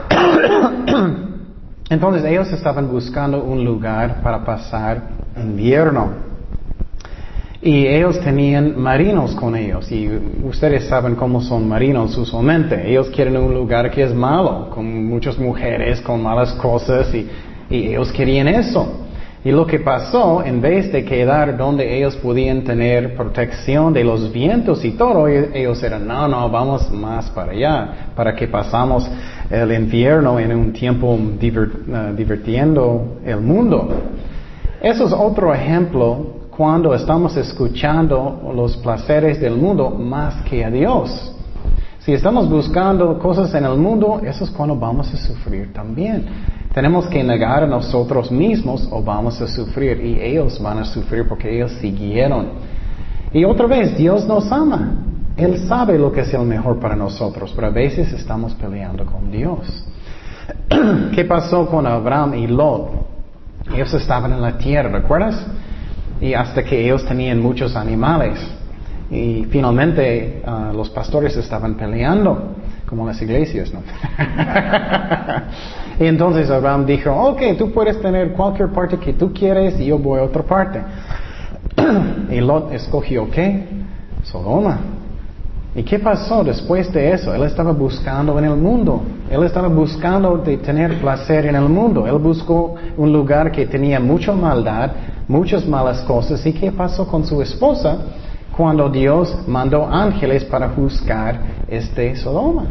Entonces 1.89 2.23
ellos 2.23 2.51
estaban 2.51 2.87
buscando 2.89 3.43
un 3.43 3.63
lugar 3.63 4.21
para 4.23 4.43
pasar 4.43 5.09
invierno. 5.35 6.24
Y 7.65 7.87
ellos 7.87 8.19
tenían 8.19 8.79
marinos 8.79 9.33
con 9.33 9.55
ellos. 9.55 9.91
Y 9.91 10.07
ustedes 10.43 10.85
saben 10.87 11.15
cómo 11.15 11.41
son 11.41 11.67
marinos 11.67 12.15
usualmente. 12.15 12.87
Ellos 12.87 13.09
quieren 13.09 13.35
un 13.37 13.55
lugar 13.55 13.89
que 13.89 14.03
es 14.03 14.13
malo, 14.13 14.69
con 14.69 14.85
muchas 15.07 15.39
mujeres, 15.39 15.99
con 15.99 16.21
malas 16.21 16.53
cosas. 16.53 17.11
Y, 17.11 17.27
ellos 17.71 18.11
querían 18.11 18.47
eso. 18.47 19.07
Y 19.43 19.51
lo 19.51 19.65
que 19.65 19.79
pasó, 19.79 20.43
en 20.45 20.61
vez 20.61 20.91
de 20.91 21.03
quedar 21.03 21.57
donde 21.57 21.97
ellos 21.97 22.15
podían 22.17 22.63
tener 22.63 23.15
protección 23.15 23.91
de 23.93 24.03
los 24.03 24.31
vientos 24.31 24.85
y 24.85 24.91
todo, 24.91 25.27
e-, 25.27 25.49
ellos 25.59 25.81
eran, 25.81 26.07
no, 26.07 26.27
no, 26.27 26.47
vamos 26.51 26.91
más 26.91 27.31
para 27.31 27.51
allá, 27.51 28.11
para 28.15 28.35
que 28.35 28.47
pasamos 28.47 29.09
el 29.49 29.71
invierno 29.71 30.39
en 30.39 30.55
un 30.55 30.71
tiempo 30.71 31.13
uh, 31.15 32.15
divirtiendo 32.15 33.17
el 33.25 33.41
mundo. 33.41 33.89
Eso 34.83 35.07
es 35.07 35.13
otro 35.13 35.51
ejemplo 35.51 36.44
cuando 36.55 36.93
estamos 36.93 37.35
escuchando 37.35 38.51
los 38.55 38.77
placeres 38.77 39.41
del 39.41 39.55
mundo 39.55 39.89
más 39.89 40.41
que 40.43 40.63
a 40.63 40.71
Dios. 40.71 41.33
Si 41.99 42.13
estamos 42.13 42.49
buscando 42.49 43.17
cosas 43.19 43.53
en 43.55 43.65
el 43.65 43.77
mundo, 43.77 44.21
eso 44.23 44.43
es 44.43 44.51
cuando 44.51 44.75
vamos 44.75 45.13
a 45.13 45.17
sufrir 45.17 45.73
también. 45.73 46.25
Tenemos 46.73 47.07
que 47.07 47.23
negar 47.23 47.63
a 47.63 47.67
nosotros 47.67 48.31
mismos 48.31 48.87
o 48.91 49.01
vamos 49.01 49.41
a 49.41 49.47
sufrir 49.47 49.99
y 50.05 50.21
ellos 50.21 50.61
van 50.61 50.77
a 50.77 50.85
sufrir 50.85 51.27
porque 51.27 51.53
ellos 51.53 51.71
siguieron. 51.81 52.47
Y 53.33 53.43
otra 53.43 53.67
vez, 53.67 53.97
Dios 53.97 54.25
nos 54.25 54.49
ama. 54.51 54.99
Él 55.35 55.67
sabe 55.67 55.97
lo 55.97 56.11
que 56.11 56.21
es 56.21 56.33
el 56.33 56.43
mejor 56.43 56.79
para 56.79 56.95
nosotros, 56.95 57.51
pero 57.53 57.67
a 57.67 57.71
veces 57.71 58.13
estamos 58.13 58.53
peleando 58.53 59.05
con 59.05 59.29
Dios. 59.29 59.83
¿Qué 61.13 61.25
pasó 61.25 61.65
con 61.67 61.85
Abraham 61.85 62.35
y 62.35 62.47
Lot? 62.47 62.91
Ellos 63.73 63.93
estaban 63.93 64.31
en 64.31 64.41
la 64.41 64.57
tierra, 64.57 64.89
¿recuerdas? 64.89 65.45
Y 66.21 66.33
hasta 66.33 66.63
que 66.63 66.83
ellos 66.83 67.05
tenían 67.05 67.41
muchos 67.41 67.75
animales. 67.75 68.39
Y 69.11 69.45
finalmente 69.51 70.41
ah, 70.45 70.71
los 70.73 70.89
pastores 70.89 71.35
estaban 71.37 71.75
peleando, 71.75 72.55
como 72.87 73.05
las 73.05 73.21
iglesias, 73.21 73.71
¿no? 73.73 73.81
y 76.03 76.07
entonces 76.07 76.49
Abraham 76.49 76.85
dijo, 76.85 77.11
ok, 77.11 77.41
tú 77.57 77.71
puedes 77.71 78.01
tener 78.01 78.33
cualquier 78.33 78.69
parte 78.69 78.97
que 78.97 79.13
tú 79.13 79.31
quieres 79.31 79.79
y 79.79 79.85
yo 79.85 79.99
voy 79.99 80.19
a 80.19 80.23
otra 80.23 80.43
parte. 80.43 80.81
y 82.31 82.39
Lot 82.41 82.73
escogió, 82.73 83.29
¿qué? 83.29 83.63
Sodoma. 84.23 84.94
¿Y 85.75 85.83
qué 85.83 85.99
pasó 85.99 86.41
después 86.41 86.91
de 86.93 87.11
eso? 87.11 87.33
Él 87.35 87.43
estaba 87.43 87.73
buscando 87.73 88.39
en 88.39 88.45
el 88.45 88.55
mundo. 88.55 89.01
Él 89.29 89.43
estaba 89.43 89.67
buscando 89.67 90.37
de 90.37 90.55
tener 90.57 91.01
placer 91.01 91.47
en 91.47 91.55
el 91.55 91.67
mundo. 91.67 92.07
Él 92.07 92.17
buscó 92.17 92.75
un 92.95 93.11
lugar 93.11 93.51
que 93.51 93.65
tenía 93.65 93.99
mucha 93.99 94.31
maldad, 94.31 94.91
muchas 95.27 95.67
malas 95.67 95.99
cosas. 96.03 96.45
¿Y 96.45 96.53
qué 96.53 96.71
pasó 96.71 97.05
con 97.05 97.25
su 97.25 97.41
esposa 97.41 97.97
cuando 98.55 98.89
Dios 98.89 99.37
mandó 99.47 99.85
ángeles 99.85 100.45
para 100.45 100.69
juzgar 100.69 101.41
este 101.67 102.15
Sodoma? 102.15 102.67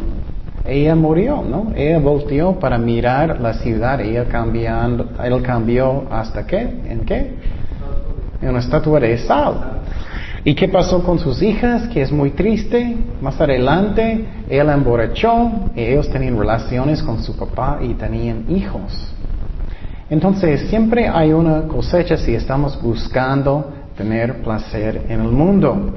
Ella 0.65 0.95
murió, 0.95 1.43
¿no? 1.47 1.73
Ella 1.75 1.99
volteó 1.99 2.53
para 2.59 2.79
mirar 2.79 3.39
la 3.39 3.53
ciudad. 3.53 4.01
Ella 4.01 4.25
cambiando, 4.25 5.09
él 5.23 5.43
cambió 5.43 6.05
hasta 6.09 6.47
qué? 6.47 6.61
¿En 6.89 7.05
qué? 7.05 7.35
En 8.41 8.49
una 8.49 8.59
estatua 8.59 8.99
de 8.99 9.15
sal. 9.19 9.74
¿Y 10.47 10.53
qué 10.53 10.67
pasó 10.67 11.03
con 11.03 11.17
sus 11.17 11.41
hijas? 11.41 11.87
Que 11.87 12.03
es 12.03 12.11
muy 12.11 12.29
triste. 12.29 12.95
Más 13.19 13.41
adelante, 13.41 14.25
él 14.47 14.69
emborrachó 14.69 15.71
y 15.75 15.81
ellos 15.81 16.07
tenían 16.11 16.37
relaciones 16.37 17.01
con 17.01 17.23
su 17.23 17.35
papá 17.35 17.79
y 17.81 17.95
tenían 17.95 18.45
hijos. 18.49 19.11
Entonces, 20.07 20.69
siempre 20.69 21.07
hay 21.07 21.33
una 21.33 21.63
cosecha 21.63 22.15
si 22.15 22.35
estamos 22.35 22.79
buscando 22.79 23.73
tener 23.97 24.43
placer 24.43 25.07
en 25.09 25.21
el 25.21 25.31
mundo. 25.31 25.95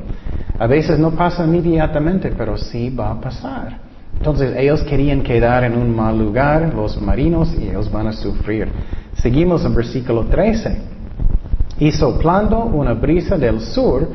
A 0.59 0.67
veces 0.67 0.99
no 0.99 1.11
pasa 1.11 1.45
inmediatamente, 1.45 2.33
pero 2.35 2.57
sí 2.57 2.89
va 2.89 3.11
a 3.11 3.21
pasar. 3.21 3.81
Entonces, 4.17 4.57
ellos 4.57 4.83
querían 4.85 5.21
quedar 5.21 5.63
en 5.65 5.77
un 5.77 5.95
mal 5.95 6.19
lugar, 6.19 6.73
los 6.75 6.99
marinos, 7.03 7.55
y 7.61 7.69
ellos 7.69 7.93
van 7.93 8.07
a 8.07 8.13
sufrir. 8.15 8.67
Seguimos 9.13 9.63
en 9.67 9.75
versículo 9.75 10.25
13. 10.25 10.79
Y 11.81 11.93
soplando 11.93 12.65
una 12.65 12.95
brisa 12.95 13.37
del 13.37 13.61
sur, 13.61 14.09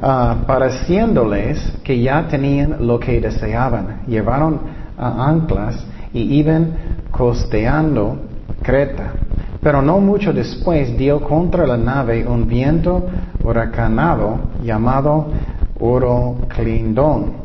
uh, 0.00 0.44
pareciéndoles 0.46 1.72
que 1.82 2.00
ya 2.00 2.26
tenían 2.28 2.86
lo 2.86 2.98
que 2.98 3.20
deseaban. 3.20 4.02
Llevaron 4.06 4.60
a 4.96 5.28
anclas 5.28 5.84
y 6.12 6.38
iban 6.38 6.72
costeando 7.10 8.18
Creta. 8.62 9.12
Pero 9.60 9.82
no 9.82 10.00
mucho 10.00 10.32
después 10.32 10.96
dio 10.96 11.20
contra 11.20 11.66
la 11.66 11.76
nave 11.76 12.26
un 12.26 12.46
viento 12.46 13.08
huracanado 13.44 14.38
llamado 14.62 15.26
Oroclindón. 15.78 17.42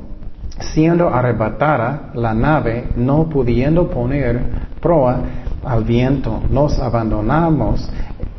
Siendo 0.60 1.10
arrebatada 1.10 2.10
la 2.16 2.34
nave, 2.34 2.88
no 2.96 3.30
pudiendo 3.30 3.90
poner 3.90 4.42
proa 4.82 5.20
al 5.64 5.84
viento, 5.84 6.42
nos 6.50 6.80
abandonamos 6.80 7.88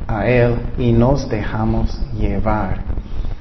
a 0.09 0.27
él 0.27 0.57
y 0.79 0.91
nos 0.93 1.29
dejamos 1.29 2.01
llevar. 2.19 2.79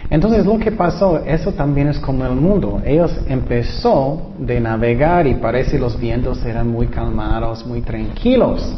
Entonces 0.10 0.46
lo 0.46 0.58
que 0.58 0.72
pasó, 0.72 1.20
eso 1.26 1.52
también 1.52 1.90
es 1.90 2.00
como 2.00 2.26
el 2.26 2.36
mundo. 2.36 2.82
Ellos 2.86 3.12
empezó 3.28 4.32
de 4.38 4.60
navegar 4.60 5.28
y 5.28 5.36
parece 5.36 5.78
los 5.78 6.00
vientos 6.00 6.44
eran 6.46 6.70
muy 6.70 6.88
calmados, 6.88 7.66
muy 7.66 7.82
tranquilos. 7.82 8.78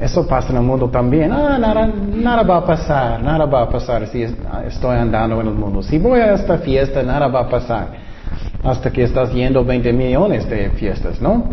Eso 0.00 0.26
pasa 0.26 0.50
en 0.50 0.56
el 0.56 0.62
mundo 0.62 0.88
también. 0.88 1.32
Ah, 1.32 1.58
nada, 1.58 1.86
nada 1.86 2.42
va 2.44 2.58
a 2.58 2.64
pasar, 2.64 3.20
nada 3.22 3.44
va 3.44 3.62
a 3.62 3.68
pasar 3.68 4.06
si 4.06 4.22
estoy 4.22 4.96
andando 4.96 5.40
en 5.40 5.48
el 5.48 5.54
mundo. 5.54 5.82
Si 5.82 5.98
voy 5.98 6.20
a 6.20 6.34
esta 6.34 6.58
fiesta, 6.58 7.02
nada 7.02 7.26
va 7.26 7.40
a 7.40 7.48
pasar. 7.48 7.88
Hasta 8.62 8.90
que 8.90 9.02
estás 9.02 9.32
yendo 9.32 9.64
20 9.64 9.92
millones 9.92 10.48
de 10.48 10.70
fiestas, 10.70 11.20
¿no? 11.20 11.44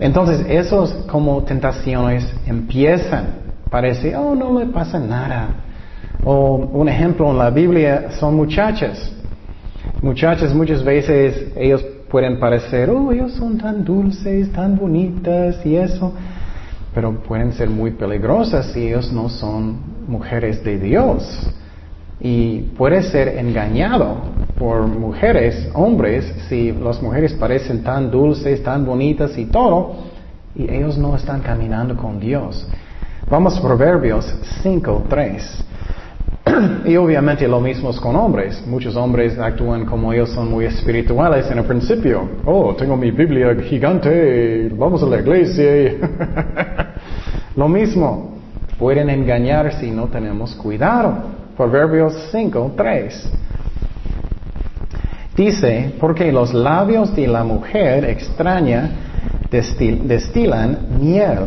Entonces, 0.00 0.44
esos 0.48 0.92
como 1.10 1.42
tentaciones 1.44 2.28
empiezan. 2.46 3.42
Parece, 3.70 4.16
oh, 4.16 4.34
no 4.34 4.58
le 4.58 4.66
pasa 4.66 4.98
nada. 4.98 5.48
O 6.24 6.56
un 6.56 6.88
ejemplo 6.88 7.30
en 7.30 7.38
la 7.38 7.50
Biblia 7.50 8.12
son 8.18 8.36
muchachas. 8.36 9.12
Muchachas 10.00 10.54
muchas 10.54 10.84
veces 10.84 11.52
ellos 11.56 11.84
pueden 12.08 12.38
parecer, 12.38 12.90
oh, 12.90 13.10
ellos 13.10 13.32
son 13.32 13.58
tan 13.58 13.84
dulces, 13.84 14.52
tan 14.52 14.76
bonitas 14.76 15.64
y 15.64 15.76
eso, 15.76 16.12
pero 16.94 17.14
pueden 17.22 17.52
ser 17.52 17.70
muy 17.70 17.92
peligrosas 17.92 18.66
si 18.66 18.88
ellos 18.88 19.12
no 19.12 19.28
son 19.28 19.78
mujeres 20.06 20.62
de 20.62 20.78
Dios. 20.78 21.50
Y 22.20 22.60
puede 22.76 23.02
ser 23.02 23.38
engañado 23.38 24.18
por 24.58 24.86
mujeres, 24.86 25.68
hombres, 25.74 26.24
si 26.48 26.70
las 26.70 27.02
mujeres 27.02 27.32
parecen 27.32 27.82
tan 27.82 28.10
dulces, 28.10 28.62
tan 28.62 28.84
bonitas 28.84 29.36
y 29.38 29.46
todo, 29.46 29.96
y 30.54 30.70
ellos 30.70 30.98
no 30.98 31.16
están 31.16 31.40
caminando 31.40 31.96
con 31.96 32.20
Dios. 32.20 32.68
Vamos 33.28 33.56
a 33.56 33.62
Proverbios 33.62 34.32
5, 34.62 35.06
3. 35.08 35.64
y 36.84 36.96
obviamente 36.96 37.46
lo 37.46 37.60
mismo 37.60 37.90
es 37.90 38.00
con 38.00 38.16
hombres. 38.16 38.62
Muchos 38.66 38.96
hombres 38.96 39.38
actúan 39.38 39.84
como 39.84 40.12
ellos 40.12 40.30
son 40.30 40.50
muy 40.50 40.64
espirituales 40.64 41.50
en 41.50 41.58
el 41.58 41.64
principio. 41.64 42.28
Oh, 42.44 42.74
tengo 42.74 42.96
mi 42.96 43.10
Biblia 43.10 43.54
gigante, 43.62 44.68
vamos 44.76 45.02
a 45.02 45.06
la 45.06 45.20
iglesia. 45.20 45.94
lo 47.56 47.68
mismo, 47.68 48.34
pueden 48.78 49.10
engañar 49.10 49.72
si 49.74 49.90
no 49.90 50.06
tenemos 50.06 50.54
cuidado. 50.56 51.42
Proverbios 51.56 52.14
5, 52.32 52.72
3. 52.76 53.32
Dice, 55.36 55.94
porque 55.98 56.30
los 56.32 56.52
labios 56.52 57.14
de 57.14 57.26
la 57.26 57.44
mujer 57.44 58.04
extraña 58.04 58.90
destilan 59.50 60.78
miel 61.00 61.38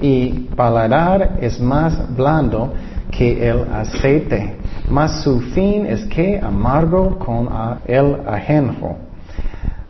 y 0.00 0.48
paladar 0.54 1.38
es 1.40 1.60
más 1.60 2.14
blando 2.14 2.72
que 3.18 3.48
el 3.48 3.66
aceite, 3.72 4.54
mas 4.88 5.22
su 5.24 5.40
fin 5.40 5.84
es 5.86 6.04
que 6.04 6.38
amargo 6.38 7.18
con 7.18 7.48
el 7.84 8.16
ajenjo. 8.28 8.96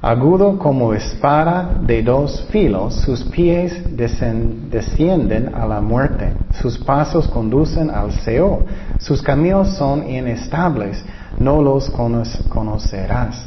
Agudo 0.01 0.59
como 0.59 0.95
espada 0.95 1.79
de 1.83 2.03
dos 2.03 2.47
filos, 2.51 2.95
sus 3.03 3.23
pies 3.25 3.83
descienden 3.95 5.55
a 5.55 5.67
la 5.67 5.83
muerte, 5.83 6.33
sus 6.63 6.79
pasos 6.79 7.29
conducen 7.29 7.91
al 7.91 8.13
Seo, 8.13 8.61
sus 8.99 9.21
caminos 9.21 9.77
son 9.77 10.09
inestables, 10.09 11.05
no 11.39 11.61
los 11.61 11.91
conocerás. 11.91 13.47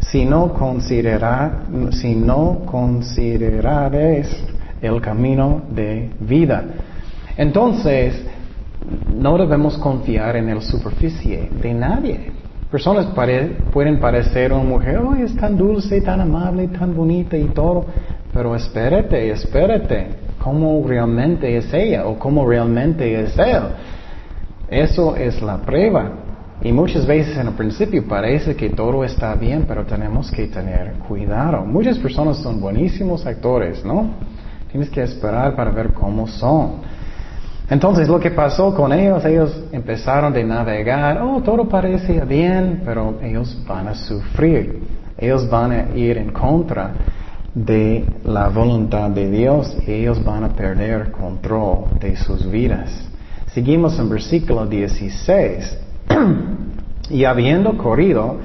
Si 0.00 0.24
no, 0.24 0.54
si 1.90 2.14
no 2.14 2.58
considerares 2.64 4.28
el 4.80 5.00
camino 5.00 5.62
de 5.74 6.10
vida. 6.20 6.62
Entonces, 7.36 8.24
no 9.14 9.38
debemos 9.38 9.78
confiar 9.78 10.36
en 10.36 10.54
la 10.54 10.60
superficie 10.60 11.50
de 11.60 11.74
nadie. 11.74 12.32
Personas 12.70 13.06
pueden 13.72 14.00
parecer 14.00 14.52
una 14.52 14.64
mujer, 14.64 14.98
oh, 14.98 15.14
es 15.14 15.34
tan 15.36 15.56
dulce, 15.56 16.00
tan 16.00 16.20
amable, 16.20 16.68
tan 16.68 16.94
bonita 16.94 17.36
y 17.36 17.44
todo, 17.46 17.86
pero 18.32 18.54
espérate, 18.56 19.30
espérate, 19.30 20.08
¿cómo 20.42 20.82
realmente 20.86 21.56
es 21.56 21.72
ella 21.72 22.06
o 22.06 22.18
cómo 22.18 22.46
realmente 22.46 23.20
es 23.20 23.38
él? 23.38 23.62
Eso 24.68 25.14
es 25.16 25.40
la 25.42 25.58
prueba. 25.58 26.10
Y 26.62 26.72
muchas 26.72 27.06
veces 27.06 27.36
en 27.36 27.48
el 27.48 27.54
principio 27.54 28.06
parece 28.08 28.56
que 28.56 28.70
todo 28.70 29.04
está 29.04 29.34
bien, 29.34 29.64
pero 29.68 29.84
tenemos 29.84 30.30
que 30.30 30.46
tener 30.48 30.94
cuidado. 31.06 31.64
Muchas 31.64 31.98
personas 31.98 32.38
son 32.38 32.60
buenísimos 32.60 33.26
actores, 33.26 33.84
¿no? 33.84 34.10
Tienes 34.70 34.90
que 34.90 35.02
esperar 35.02 35.54
para 35.54 35.70
ver 35.70 35.92
cómo 35.92 36.26
son. 36.26 36.80
Entonces 37.68 38.08
lo 38.08 38.20
que 38.20 38.30
pasó 38.30 38.74
con 38.74 38.92
ellos, 38.92 39.24
ellos 39.24 39.64
empezaron 39.72 40.32
de 40.32 40.44
navegar, 40.44 41.20
oh, 41.20 41.42
todo 41.42 41.68
parece 41.68 42.24
bien, 42.24 42.82
pero 42.84 43.18
ellos 43.20 43.58
van 43.66 43.88
a 43.88 43.94
sufrir, 43.94 44.82
ellos 45.18 45.50
van 45.50 45.72
a 45.72 45.96
ir 45.96 46.16
en 46.16 46.30
contra 46.30 46.92
de 47.56 48.04
la 48.24 48.48
voluntad 48.50 49.08
de 49.08 49.30
Dios 49.30 49.78
ellos 49.86 50.22
van 50.22 50.44
a 50.44 50.50
perder 50.50 51.10
control 51.10 51.86
de 51.98 52.14
sus 52.14 52.48
vidas. 52.50 52.90
Seguimos 53.46 53.98
en 53.98 54.10
versículo 54.10 54.66
16. 54.66 55.78
y 57.10 57.24
habiendo 57.24 57.78
corrido 57.78 58.36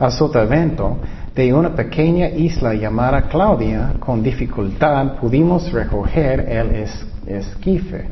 a 0.00 0.10
Sotavento 0.10 0.98
de 1.34 1.54
una 1.54 1.76
pequeña 1.76 2.28
isla 2.28 2.74
llamada 2.74 3.22
Claudia, 3.22 3.92
con 4.00 4.20
dificultad 4.20 5.16
pudimos 5.20 5.70
recoger 5.70 6.40
el 6.40 6.86
esquife 7.28 8.08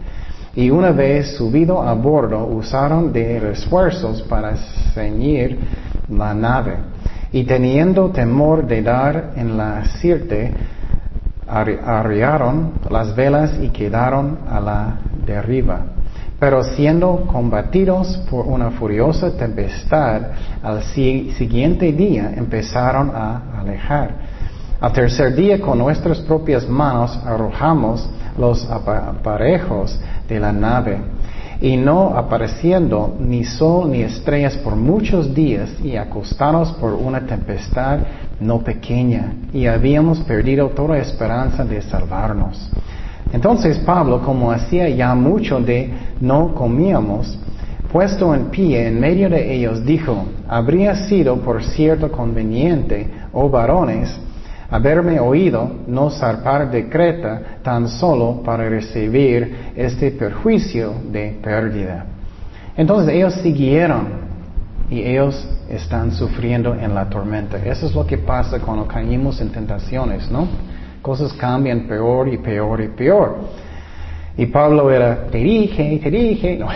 y 0.58 0.70
una 0.70 0.90
vez 0.90 1.36
subido 1.36 1.80
a 1.80 1.94
bordo 1.94 2.44
usaron 2.44 3.12
de 3.12 3.38
refuerzos 3.38 4.22
para 4.22 4.56
ceñir 4.92 5.56
la 6.08 6.34
nave. 6.34 6.78
Y 7.30 7.44
teniendo 7.44 8.10
temor 8.10 8.66
de 8.66 8.82
dar 8.82 9.34
en 9.36 9.56
la 9.56 9.84
sirte, 9.84 10.52
arriaron 11.46 12.72
las 12.90 13.14
velas 13.14 13.52
y 13.62 13.68
quedaron 13.68 14.38
a 14.50 14.58
la 14.58 14.98
derriba. 15.24 15.80
Pero 16.40 16.64
siendo 16.64 17.24
combatidos 17.30 18.16
por 18.28 18.44
una 18.48 18.72
furiosa 18.72 19.30
tempestad, 19.36 20.22
al 20.60 20.82
siguiente 20.82 21.92
día 21.92 22.32
empezaron 22.36 23.12
a 23.14 23.60
alejar. 23.60 24.10
Al 24.80 24.92
tercer 24.92 25.36
día 25.36 25.60
con 25.60 25.78
nuestras 25.78 26.18
propias 26.18 26.68
manos 26.68 27.16
arrojamos 27.24 28.10
los 28.38 28.68
aparejos 28.70 29.98
de 30.28 30.40
la 30.40 30.52
nave, 30.52 30.98
y 31.60 31.76
no 31.76 32.16
apareciendo 32.16 33.16
ni 33.18 33.44
sol 33.44 33.90
ni 33.90 34.02
estrellas 34.02 34.56
por 34.58 34.76
muchos 34.76 35.34
días, 35.34 35.70
y 35.82 35.96
acostados 35.96 36.72
por 36.74 36.94
una 36.94 37.26
tempestad 37.26 37.98
no 38.40 38.60
pequeña, 38.60 39.32
y 39.52 39.66
habíamos 39.66 40.20
perdido 40.20 40.68
toda 40.68 40.98
esperanza 40.98 41.64
de 41.64 41.82
salvarnos. 41.82 42.70
Entonces 43.32 43.78
Pablo, 43.80 44.22
como 44.22 44.52
hacía 44.52 44.88
ya 44.88 45.14
mucho 45.14 45.60
de 45.60 45.92
no 46.20 46.54
comíamos, 46.54 47.38
puesto 47.92 48.34
en 48.34 48.46
pie 48.46 48.86
en 48.86 49.00
medio 49.00 49.28
de 49.28 49.54
ellos, 49.54 49.84
dijo, 49.84 50.26
habría 50.48 50.94
sido 50.94 51.36
por 51.36 51.62
cierto 51.62 52.10
conveniente, 52.10 53.10
oh 53.32 53.48
varones, 53.48 54.16
haberme 54.70 55.18
oído 55.18 55.70
no 55.86 56.10
zarpar 56.10 56.70
de 56.70 56.88
Creta 56.88 57.40
tan 57.62 57.88
solo 57.88 58.42
para 58.44 58.68
recibir 58.68 59.72
este 59.74 60.10
perjuicio 60.10 60.92
de 61.10 61.38
pérdida. 61.42 62.04
Entonces 62.76 63.14
ellos 63.14 63.34
siguieron 63.34 64.28
y 64.90 65.02
ellos 65.02 65.48
están 65.68 66.12
sufriendo 66.12 66.74
en 66.74 66.94
la 66.94 67.08
tormenta. 67.08 67.58
Eso 67.58 67.86
es 67.86 67.94
lo 67.94 68.06
que 68.06 68.18
pasa 68.18 68.60
cuando 68.60 68.86
caímos 68.86 69.40
en 69.40 69.50
tentaciones, 69.50 70.30
¿no? 70.30 70.46
Cosas 71.02 71.32
cambian 71.32 71.86
peor 71.86 72.28
y 72.28 72.38
peor 72.38 72.80
y 72.80 72.88
peor. 72.88 73.36
Y 74.36 74.46
Pablo 74.46 74.90
era, 74.90 75.24
te 75.30 75.38
dije, 75.38 75.98
te 76.02 76.10
dije. 76.10 76.56
No. 76.58 76.68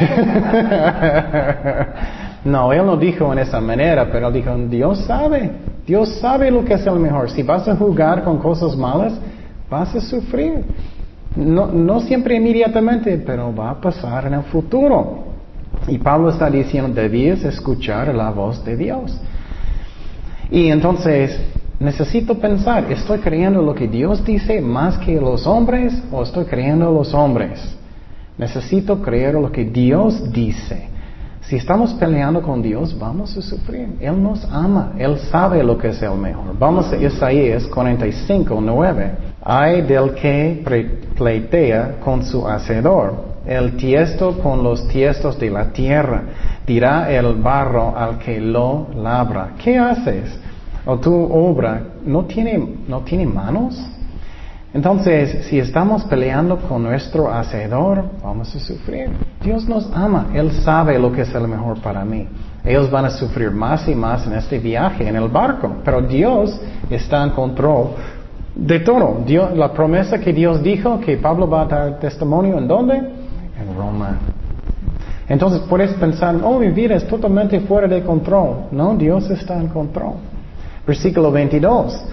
no, 2.52 2.72
él 2.72 2.84
no 2.84 2.96
dijo 2.96 3.32
en 3.32 3.38
esa 3.38 3.60
manera, 3.60 4.08
pero 4.10 4.28
él 4.28 4.34
dijo, 4.34 4.56
Dios 4.68 5.04
sabe, 5.06 5.52
Dios 5.92 6.08
sabe 6.22 6.50
lo 6.50 6.64
que 6.64 6.72
es 6.72 6.86
el 6.86 6.98
mejor. 6.98 7.30
Si 7.30 7.42
vas 7.42 7.68
a 7.68 7.76
jugar 7.76 8.24
con 8.24 8.38
cosas 8.38 8.74
malas, 8.74 9.12
vas 9.68 9.94
a 9.94 10.00
sufrir. 10.00 10.64
No, 11.36 11.66
no 11.66 12.00
siempre 12.00 12.36
inmediatamente, 12.36 13.18
pero 13.18 13.54
va 13.54 13.72
a 13.72 13.78
pasar 13.78 14.26
en 14.26 14.32
el 14.32 14.42
futuro. 14.44 15.24
Y 15.86 15.98
Pablo 15.98 16.30
está 16.30 16.48
diciendo, 16.48 16.98
debías 16.98 17.44
escuchar 17.44 18.14
la 18.14 18.30
voz 18.30 18.64
de 18.64 18.74
Dios. 18.74 19.20
Y 20.50 20.68
entonces, 20.68 21.38
necesito 21.78 22.38
pensar, 22.38 22.90
¿estoy 22.90 23.18
creyendo 23.18 23.60
lo 23.60 23.74
que 23.74 23.86
Dios 23.86 24.24
dice 24.24 24.62
más 24.62 24.96
que 24.96 25.20
los 25.20 25.46
hombres 25.46 25.92
o 26.10 26.22
estoy 26.22 26.46
creyendo 26.46 26.90
los 26.90 27.12
hombres? 27.12 27.60
Necesito 28.38 29.02
creer 29.02 29.34
lo 29.34 29.52
que 29.52 29.66
Dios 29.66 30.32
dice. 30.32 30.88
Si 31.42 31.56
estamos 31.56 31.92
peleando 31.94 32.40
con 32.40 32.62
Dios, 32.62 32.96
vamos 32.96 33.36
a 33.36 33.42
sufrir. 33.42 33.96
Él 34.00 34.22
nos 34.22 34.44
ama, 34.44 34.92
Él 34.96 35.18
sabe 35.30 35.62
lo 35.64 35.76
que 35.76 35.88
es 35.88 36.00
el 36.00 36.14
mejor. 36.14 36.56
Vamos 36.56 36.92
a 36.92 36.96
Isaías 36.96 37.66
45, 37.66 38.60
9. 38.60 39.10
Hay 39.42 39.82
del 39.82 40.14
que 40.14 40.62
pleitea 41.16 41.96
con 41.98 42.24
su 42.24 42.46
hacedor, 42.46 43.32
el 43.44 43.76
tiesto 43.76 44.38
con 44.38 44.62
los 44.62 44.86
tiestos 44.86 45.38
de 45.40 45.50
la 45.50 45.72
tierra. 45.72 46.22
Dirá 46.64 47.10
el 47.12 47.34
barro 47.34 47.92
al 47.96 48.18
que 48.18 48.40
lo 48.40 48.86
labra. 48.94 49.54
¿Qué 49.62 49.76
haces? 49.76 50.38
¿O 50.86 50.96
tu 50.98 51.12
obra 51.12 51.82
no 52.06 52.24
tiene, 52.24 52.76
no 52.86 53.00
tiene 53.00 53.26
manos? 53.26 53.84
Entonces, 54.74 55.44
si 55.46 55.58
estamos 55.58 56.02
peleando 56.04 56.56
con 56.56 56.82
nuestro 56.82 57.30
hacedor, 57.30 58.04
vamos 58.22 58.54
a 58.56 58.58
sufrir. 58.58 59.10
Dios 59.42 59.68
nos 59.68 59.90
ama, 59.92 60.28
Él 60.32 60.50
sabe 60.50 60.98
lo 60.98 61.12
que 61.12 61.22
es 61.22 61.34
el 61.34 61.46
mejor 61.46 61.80
para 61.82 62.04
mí. 62.06 62.26
Ellos 62.64 62.90
van 62.90 63.04
a 63.04 63.10
sufrir 63.10 63.50
más 63.50 63.86
y 63.86 63.94
más 63.94 64.26
en 64.26 64.32
este 64.32 64.58
viaje, 64.58 65.06
en 65.06 65.16
el 65.16 65.28
barco, 65.28 65.76
pero 65.84 66.00
Dios 66.00 66.58
está 66.88 67.22
en 67.22 67.30
control 67.30 67.90
de 68.54 68.80
todo. 68.80 69.22
Dios, 69.26 69.54
la 69.56 69.72
promesa 69.72 70.18
que 70.18 70.32
Dios 70.32 70.62
dijo 70.62 71.00
que 71.00 71.18
Pablo 71.18 71.48
va 71.48 71.62
a 71.62 71.66
dar 71.66 71.98
testimonio, 71.98 72.56
¿en 72.56 72.66
dónde? 72.66 72.96
En 72.96 73.76
Roma. 73.76 74.18
Entonces 75.28 75.60
puedes 75.68 75.92
pensar, 75.94 76.36
oh, 76.42 76.58
mi 76.58 76.68
vida 76.68 76.94
es 76.94 77.06
totalmente 77.06 77.60
fuera 77.60 77.88
de 77.88 78.02
control. 78.02 78.68
No, 78.70 78.94
Dios 78.96 79.28
está 79.30 79.58
en 79.58 79.68
control. 79.68 80.14
Versículo 80.86 81.30
22. 81.30 82.04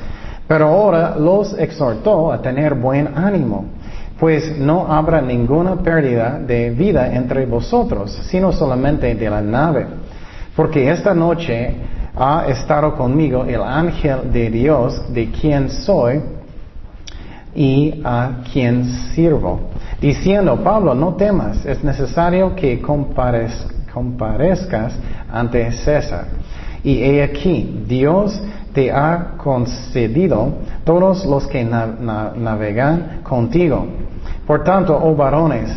Pero 0.49 0.65
ahora 0.65 1.15
los 1.15 1.53
exhortó 1.59 2.31
a 2.31 2.41
tener 2.41 2.73
buen 2.73 3.15
ánimo, 3.15 3.65
pues 4.19 4.57
no 4.57 4.91
habrá 4.91 5.21
ninguna 5.21 5.75
pérdida 5.75 6.39
de 6.39 6.71
vida 6.71 7.13
entre 7.13 7.45
vosotros, 7.45 8.11
sino 8.23 8.51
solamente 8.51 9.13
de 9.13 9.29
la 9.29 9.41
nave. 9.41 9.85
Porque 10.55 10.89
esta 10.89 11.13
noche 11.13 11.75
ha 12.15 12.47
estado 12.47 12.95
conmigo 12.95 13.45
el 13.45 13.61
ángel 13.61 14.31
de 14.33 14.49
Dios, 14.49 15.13
de 15.13 15.29
quien 15.29 15.69
soy 15.69 16.19
y 17.53 18.01
a 18.03 18.41
quien 18.51 18.85
sirvo. 19.13 19.69
diciendo, 20.01 20.63
Pablo, 20.63 20.95
no 20.95 21.13
temas, 21.13 21.63
es 21.63 21.83
necesario 21.83 22.55
que 22.55 22.81
comparezcas 23.93 24.97
ante 25.31 25.71
César. 25.73 26.25
Y 26.83 27.03
he 27.03 27.21
aquí, 27.21 27.83
Dios 27.87 28.41
te 28.73 28.91
ha 28.91 29.33
concedido 29.37 30.53
todos 30.83 31.25
los 31.25 31.47
que 31.47 31.63
navegan 31.63 33.21
contigo. 33.23 33.85
Por 34.45 34.63
tanto, 34.63 34.99
oh 35.01 35.15
varones, 35.15 35.69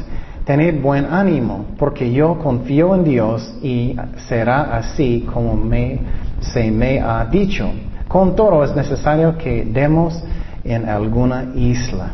tened 0.44 0.80
buen 0.80 1.06
ánimo, 1.06 1.66
porque 1.78 2.12
yo 2.12 2.38
confío 2.38 2.94
en 2.94 3.04
Dios 3.04 3.54
y 3.62 3.96
será 4.28 4.76
así 4.76 5.26
como 5.32 5.54
me, 5.54 6.00
se 6.40 6.70
me 6.70 7.00
ha 7.00 7.24
dicho. 7.26 7.70
Con 8.08 8.34
todo 8.36 8.64
es 8.64 8.74
necesario 8.74 9.36
que 9.38 9.64
demos 9.64 10.22
en 10.64 10.88
alguna 10.88 11.52
isla. 11.54 12.10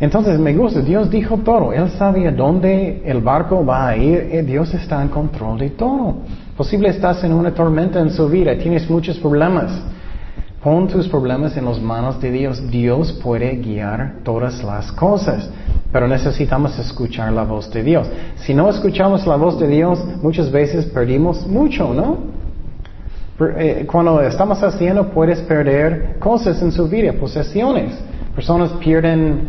Entonces 0.00 0.38
me 0.38 0.54
gusta, 0.54 0.80
Dios 0.80 1.10
dijo 1.10 1.38
todo, 1.38 1.74
Él 1.74 1.90
sabía 1.90 2.30
dónde 2.32 3.02
el 3.04 3.20
barco 3.20 3.64
va 3.64 3.88
a 3.88 3.96
ir, 3.96 4.30
y 4.32 4.40
Dios 4.42 4.72
está 4.72 5.02
en 5.02 5.08
control 5.08 5.58
de 5.58 5.70
todo. 5.70 6.16
Posible 6.60 6.90
estás 6.90 7.24
en 7.24 7.32
una 7.32 7.54
tormenta 7.54 8.00
en 8.00 8.10
su 8.10 8.28
vida, 8.28 8.54
tienes 8.58 8.90
muchos 8.90 9.16
problemas. 9.18 9.72
Pon 10.62 10.88
tus 10.88 11.08
problemas 11.08 11.56
en 11.56 11.64
las 11.64 11.80
manos 11.80 12.20
de 12.20 12.30
Dios. 12.30 12.70
Dios 12.70 13.12
puede 13.12 13.56
guiar 13.56 14.16
todas 14.24 14.62
las 14.62 14.92
cosas, 14.92 15.48
pero 15.90 16.06
necesitamos 16.06 16.78
escuchar 16.78 17.32
la 17.32 17.44
voz 17.44 17.72
de 17.72 17.82
Dios. 17.82 18.06
Si 18.36 18.52
no 18.52 18.68
escuchamos 18.68 19.26
la 19.26 19.36
voz 19.36 19.58
de 19.58 19.68
Dios, 19.68 20.04
muchas 20.22 20.52
veces 20.52 20.84
perdimos 20.84 21.46
mucho, 21.46 21.94
¿no? 21.94 22.18
Eh, 23.56 23.86
cuando 23.90 24.20
estamos 24.20 24.62
haciendo, 24.62 25.08
puedes 25.12 25.40
perder 25.40 26.18
cosas 26.18 26.60
en 26.60 26.72
su 26.72 26.86
vida, 26.90 27.14
posesiones. 27.14 27.98
Personas 28.34 28.72
pierden 28.72 29.48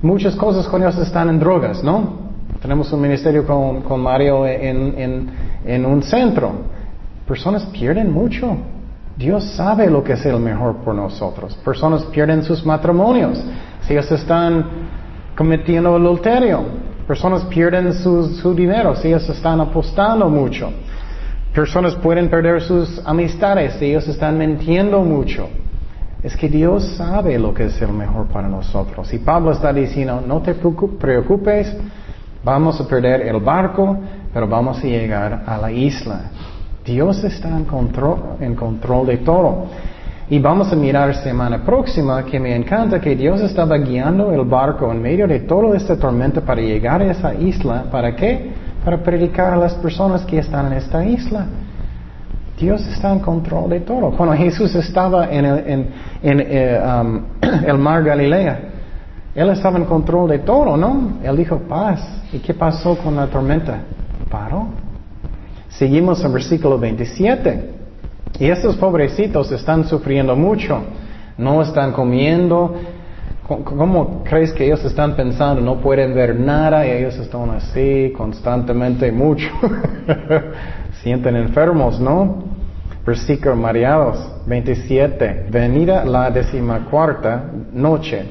muchas 0.00 0.36
cosas 0.36 0.68
cuando 0.68 0.88
están 0.88 1.30
en 1.30 1.40
drogas, 1.40 1.82
¿no? 1.82 2.30
Tenemos 2.60 2.92
un 2.92 3.00
ministerio 3.00 3.44
con, 3.44 4.00
Mario 4.00 4.46
en, 4.46 4.96
en 4.96 5.51
un 5.64 6.02
centro. 6.02 6.52
Personas 7.26 7.64
pierden 7.66 8.12
mucho. 8.12 8.56
Dios 9.16 9.44
sabe 9.56 9.90
lo 9.90 10.02
que 10.02 10.14
es 10.14 10.24
el 10.26 10.38
mejor 10.38 10.76
por 10.76 10.94
nosotros. 10.94 11.54
Personas 11.64 12.04
pierden 12.04 12.42
sus 12.42 12.64
matrimonios 12.64 13.42
si 13.82 13.92
ellos 13.92 14.10
están 14.10 14.64
cometiendo 15.36 15.94
adulterio. 15.94 16.64
Personas 17.06 17.44
pierden 17.44 17.92
su, 17.92 18.54
dinero 18.54 18.94
si 18.96 19.08
ellos 19.08 19.28
están 19.28 19.60
apostando 19.60 20.28
mucho. 20.28 20.70
Personas 21.54 21.94
pueden 21.96 22.30
perder 22.30 22.62
sus 22.62 23.00
amistades 23.04 23.74
si 23.74 23.86
ellos 23.86 24.08
están 24.08 24.38
mintiendo 24.38 25.00
mucho. 25.02 25.48
Es 26.22 26.36
que 26.36 26.48
Dios 26.48 26.84
sabe 26.96 27.38
lo 27.38 27.52
que 27.52 27.64
es 27.64 27.82
el 27.82 27.92
mejor 27.92 28.26
para 28.28 28.48
nosotros. 28.48 29.12
Y 29.12 29.18
Pablo 29.18 29.52
está 29.52 29.72
diciendo, 29.72 30.22
no 30.26 30.40
te 30.40 30.54
preocupes, 30.54 31.76
vamos 32.44 32.80
a 32.80 32.86
perder 32.86 33.22
el 33.22 33.40
barco, 33.40 33.98
pero 34.32 34.48
vamos 34.48 34.78
a 34.78 34.82
llegar 34.82 35.42
a 35.46 35.58
la 35.58 35.70
isla. 35.70 36.30
Dios 36.84 37.22
está 37.22 37.48
en 37.48 37.64
control, 37.64 39.06
de 39.06 39.18
todo. 39.18 39.66
Y 40.28 40.38
vamos 40.38 40.72
a 40.72 40.76
mirar 40.76 41.14
semana 41.16 41.62
próxima 41.64 42.24
que 42.24 42.40
me 42.40 42.56
encanta 42.56 43.00
que 43.00 43.14
Dios 43.14 43.40
estaba 43.40 43.76
guiando 43.76 44.32
el 44.32 44.44
barco 44.46 44.90
en 44.90 45.02
medio 45.02 45.28
de 45.28 45.40
toda 45.40 45.76
esta 45.76 45.96
tormenta 45.96 46.40
para 46.40 46.60
llegar 46.60 47.02
a 47.02 47.10
esa 47.10 47.34
isla. 47.34 47.84
¿Para 47.90 48.16
qué? 48.16 48.50
Para 48.84 49.02
predicar 49.02 49.52
a 49.52 49.56
las 49.56 49.74
personas 49.74 50.24
que 50.24 50.38
están 50.38 50.66
en 50.68 50.72
esta 50.74 51.04
isla. 51.04 51.46
Dios 52.58 52.86
está 52.86 53.12
en 53.12 53.18
control 53.18 53.70
de 53.70 53.80
todo. 53.80 54.10
Cuando 54.12 54.34
Jesús 54.36 54.74
estaba 54.74 55.28
en 55.30 55.44
el, 55.44 55.88
eh, 56.22 56.80
um, 56.82 57.22
el 57.66 57.78
mar 57.78 58.02
Galilea, 58.04 58.60
Él 59.34 59.50
estaba 59.50 59.78
en 59.78 59.84
control 59.84 60.30
de 60.30 60.38
todo, 60.40 60.76
¿no? 60.76 61.18
Él 61.22 61.36
dijo 61.36 61.58
paz. 61.58 62.00
¿Y 62.32 62.38
qué 62.38 62.54
pasó 62.54 62.96
con 62.96 63.16
la 63.16 63.26
tormenta? 63.26 63.80
Paró. 64.32 64.68
Seguimos 65.68 66.24
en 66.24 66.32
versículo 66.32 66.78
27. 66.78 67.70
Y 68.40 68.46
estos 68.46 68.76
pobrecitos 68.76 69.52
están 69.52 69.84
sufriendo 69.84 70.34
mucho. 70.34 70.82
No 71.36 71.60
están 71.60 71.92
comiendo. 71.92 72.74
¿Cómo 73.46 74.24
crees 74.24 74.52
que 74.54 74.64
ellos 74.64 74.82
están 74.86 75.16
pensando? 75.16 75.60
No 75.60 75.82
pueden 75.82 76.14
ver 76.14 76.40
nada 76.40 76.86
y 76.86 76.92
ellos 76.92 77.16
están 77.18 77.50
así 77.50 78.10
constantemente 78.16 79.12
mucho. 79.12 79.50
Sienten 81.02 81.36
enfermos, 81.36 82.00
¿no? 82.00 82.44
Versículo 83.04 83.54
mareados 83.54 84.18
27. 84.46 85.48
Venida 85.50 86.06
la 86.06 86.30
decimacuarta 86.30 87.50
noche 87.74 88.24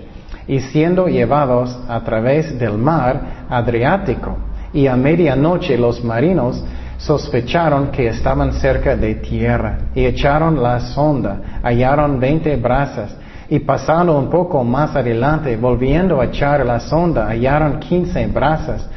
y 0.48 0.62
siendo 0.62 1.08
llevados 1.08 1.78
a 1.88 2.04
través 2.04 2.58
del 2.58 2.80
mar 2.80 3.46
Adriático. 3.50 4.36
Y 4.74 4.88
a 4.88 4.96
medianoche 4.96 5.78
los 5.78 6.04
marinos 6.04 6.64
sospecharon 6.98 7.92
que 7.92 8.08
estaban 8.08 8.54
cerca 8.54 8.96
de 8.96 9.16
tierra 9.16 9.78
y 9.96 10.06
echaron 10.06 10.62
la 10.62 10.80
sonda, 10.80 11.60
hallaron 11.64 12.20
veinte 12.20 12.56
brazas 12.56 13.16
y 13.50 13.60
pasando 13.60 14.18
un 14.18 14.30
poco 14.30 14.64
más 14.64 14.96
adelante, 14.96 15.58
volviendo 15.58 16.22
a 16.22 16.26
echar 16.26 16.66
la 16.66 16.80
sonda, 16.80 17.28
hallaron 17.28 17.80
quince 17.80 18.26
brazas 18.28 18.88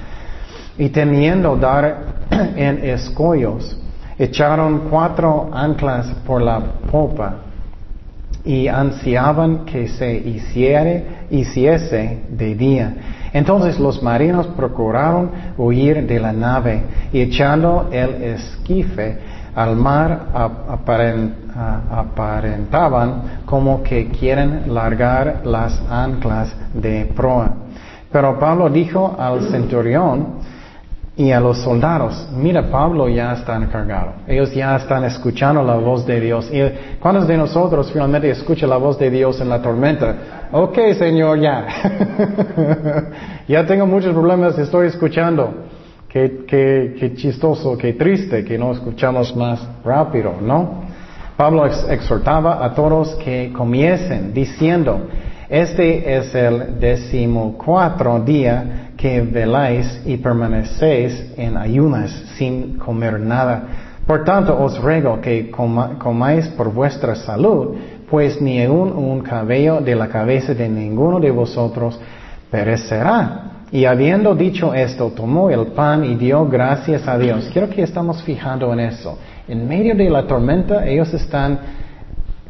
y 0.79 0.91
temiendo 0.91 1.57
dar 1.57 1.97
en 2.57 2.85
escollos, 2.85 3.77
echaron 4.19 4.89
cuatro 4.91 5.51
anclas 5.53 6.07
por 6.27 6.43
la 6.43 6.61
popa 6.91 7.37
y 8.45 8.69
ansiaban 8.69 9.65
que 9.65 9.89
se 9.89 10.15
hiciere, 10.15 11.05
hiciese 11.31 12.25
de 12.29 12.55
día. 12.55 12.95
Entonces 13.35 13.79
los 13.81 14.01
marinos 14.01 14.47
procuraron 14.47 15.31
huir 15.59 16.07
de 16.07 16.21
la 16.21 16.33
nave 16.33 16.85
y 17.13 17.21
echando 17.21 17.89
el 17.91 18.23
esquife 18.23 19.19
al 19.57 19.75
mar 19.75 20.29
aparentaban 21.91 23.23
como 23.45 23.83
que 23.83 24.09
quieren 24.09 24.73
largar 24.73 25.43
las 25.45 25.83
anclas 25.91 26.55
de 26.75 27.07
proa. 27.07 27.55
Pero 28.13 28.39
Pablo 28.39 28.71
dijo 28.71 29.17
al 29.19 29.43
centurión, 29.51 30.44
y 31.17 31.31
a 31.31 31.39
los 31.39 31.59
soldados, 31.59 32.29
mira, 32.37 32.71
Pablo 32.71 33.09
ya 33.09 33.35
está 33.35 33.55
encargado. 33.57 34.15
Ellos 34.27 34.53
ya 34.53 34.75
están 34.75 35.05
escuchando 35.05 35.63
la 35.63 35.77
voz 35.77 36.05
de 36.05 36.21
Dios. 36.21 36.51
¿Y 36.53 36.61
cuántos 36.99 37.29
de 37.29 37.37
nosotros 37.37 37.93
finalmente 37.93 38.29
escuchan 38.31 38.69
la 38.69 38.79
voz 38.79 38.99
de 38.99 39.11
Dios 39.11 39.41
en 39.41 39.49
la 39.49 39.63
tormenta? 39.63 40.49
Ok, 40.51 40.77
Señor, 40.99 41.39
ya. 41.39 41.67
ya 43.49 43.65
tengo 43.65 43.87
muchos 43.87 44.13
problemas, 44.13 44.59
estoy 44.59 44.89
escuchando. 44.89 45.55
Qué, 46.09 46.45
qué, 46.49 46.97
qué, 46.99 47.15
chistoso, 47.15 47.79
qué 47.79 47.93
triste 47.93 48.45
que 48.45 48.59
no 48.59 48.73
escuchamos 48.73 49.35
más 49.37 49.65
rápido, 49.85 50.35
¿no? 50.41 50.85
Pablo 51.37 51.67
exhortaba 51.67 52.65
a 52.65 52.75
todos 52.75 53.17
que 53.17 53.53
comiesen 53.53 54.33
diciendo, 54.33 55.09
este 55.49 56.17
es 56.17 56.35
el 56.35 56.79
decimocuatro 56.79 58.21
día 58.21 58.84
que 59.05 59.21
veláis 59.21 60.01
y 60.07 60.17
permanecéis 60.17 61.35
en 61.37 61.59
ayunas 61.59 62.11
sin 62.39 62.79
comer 62.79 63.21
nada. 63.21 63.65
Por 64.07 64.25
tanto, 64.25 64.59
os 64.59 64.81
ruego 64.81 65.21
que 65.21 65.51
comáis 65.51 66.49
por 66.57 66.73
vuestra 66.73 67.15
salud, 67.15 67.77
pues 68.09 68.41
ni 68.41 68.65
aun 68.65 68.97
un 68.97 69.21
cabello 69.21 69.83
de 69.83 69.95
la 69.95 70.09
cabeza 70.09 70.55
de 70.55 70.71
ninguno 70.71 71.21
de 71.21 71.31
vosotros 71.31 72.01
perecerá. 72.51 73.67
Y 73.71 73.85
habiendo 73.85 74.35
dicho 74.35 74.73
esto, 74.73 75.11
tomó 75.11 75.51
el 75.51 75.67
pan 75.77 76.03
y 76.07 76.15
dio 76.15 76.47
gracias 76.47 77.07
a 77.07 77.19
Dios. 77.19 77.51
Quiero 77.53 77.69
que 77.69 77.83
estamos 77.83 78.23
fijando 78.23 78.73
en 78.73 78.81
eso. 78.81 79.19
En 79.47 79.69
medio 79.69 79.95
de 79.95 80.09
la 80.09 80.27
tormenta, 80.27 80.87
ellos 80.87 81.13
están 81.13 81.59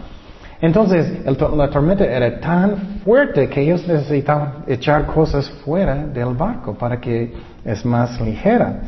Entonces, 0.60 1.24
la 1.24 1.68
tormenta 1.68 2.04
era 2.04 2.40
tan 2.40 3.00
fuerte 3.04 3.48
que 3.48 3.60
ellos 3.60 3.86
necesitaban 3.86 4.64
echar 4.66 5.06
cosas 5.06 5.50
fuera 5.64 5.94
del 6.06 6.34
barco 6.34 6.74
para 6.74 6.98
que 6.98 7.34
es 7.64 7.84
más 7.84 8.20
ligera. 8.20 8.80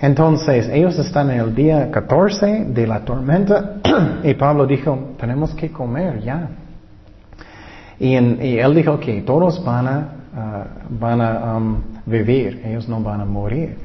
Entonces, 0.00 0.68
ellos 0.68 0.98
están 0.98 1.30
en 1.30 1.40
el 1.40 1.54
día 1.54 1.90
14 1.90 2.66
de 2.66 2.86
la 2.86 3.00
tormenta 3.00 3.76
y 4.22 4.34
Pablo 4.34 4.66
dijo, 4.66 5.14
tenemos 5.18 5.54
que 5.54 5.72
comer 5.72 6.20
ya. 6.20 6.48
Y, 7.98 8.14
él 8.14 8.74
dijo 8.74 9.00
que 9.00 9.22
todos 9.22 9.64
van 9.64 9.88
a, 9.88 10.08
ah, 10.36 11.56
um, 11.56 11.82
vivir, 12.06 12.62
ellos 12.64 12.88
no 12.88 13.00
van 13.00 13.22
a 13.22 13.24
morir. 13.24 13.76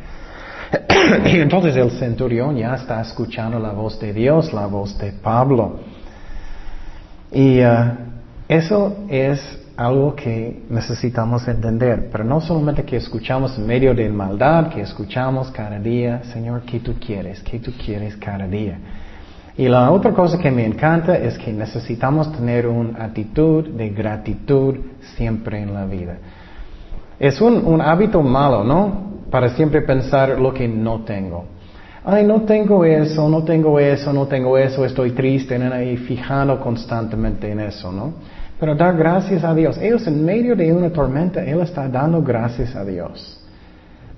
y 1.26 1.40
entonces 1.40 1.76
el 1.76 1.92
centurión 1.92 2.56
ya 2.56 2.76
está 2.76 3.02
escuchando 3.02 3.60
la 3.60 3.72
voz 3.72 4.00
de 4.00 4.14
Dios, 4.14 4.54
la 4.54 4.66
voz 4.66 4.98
de 4.98 5.12
Pablo. 5.12 5.80
Y 7.32 7.62
ah, 7.62 7.98
eso 8.48 8.98
es 9.10 9.60
algo 9.76 10.16
que 10.16 10.64
necesitamos 10.70 11.48
entender, 11.48 12.10
pero 12.12 12.24
no 12.24 12.40
solamente 12.42 12.84
que 12.84 12.98
escuchamos 12.98 13.58
en 13.58 13.66
medio 13.66 13.94
de 13.96 14.08
maldad, 14.10 14.70
que 14.70 14.82
escuchamos 14.82 15.50
cada 15.52 15.80
día, 15.80 16.24
Señor, 16.26 16.62
¿qué 16.62 16.80
tú 16.80 16.94
quieres? 17.00 17.42
¿Qué 17.42 17.60
tú 17.60 17.72
quieres 17.84 18.16
cada 18.18 18.48
día? 18.48 18.78
Y 19.58 19.68
la 19.68 19.92
otra 19.92 20.14
cosa 20.14 20.38
que 20.40 20.50
me 20.50 20.66
encanta 20.66 21.16
es 21.16 21.38
que 21.38 21.52
necesitamos 21.52 22.32
tener 22.32 22.68
una 22.68 23.06
actitud 23.06 23.68
de 23.68 23.90
gratitud 23.90 24.78
siempre 25.16 25.62
en 25.62 25.74
la 25.74 25.86
vida. 25.86 26.18
Es 27.20 27.40
un 27.40 27.80
hábito 27.80 28.22
malo, 28.22 28.64
¿no? 28.64 29.13
Para 29.34 29.50
siempre 29.50 29.82
pensar 29.82 30.40
lo 30.40 30.54
que 30.54 30.68
no 30.68 31.00
tengo. 31.00 31.46
Ay, 32.06 32.24
no 32.24 32.42
tengo 32.44 32.86
eso, 32.86 33.28
no 33.28 33.44
tengo 33.44 33.80
eso, 33.80 34.14
no 34.14 34.28
tengo 34.28 34.60
eso, 34.60 34.86
estoy 34.86 35.10
triste, 35.10 35.58
y 35.58 35.98
fijando 35.98 36.60
constantemente 36.60 37.50
en 37.50 37.62
eso, 37.62 37.92
¿no? 37.92 38.14
Pero 38.60 38.76
dar 38.76 38.96
gracias 38.96 39.44
a 39.44 39.56
Dios. 39.56 39.80
Ellos 39.80 40.06
en 40.06 40.24
medio 40.24 40.56
de 40.56 40.72
una 40.72 40.92
tormenta, 40.92 41.44
Él 41.44 41.62
está 41.62 41.88
dando 41.88 42.22
gracias 42.22 42.76
a 42.76 42.86
Dios. 42.86 43.44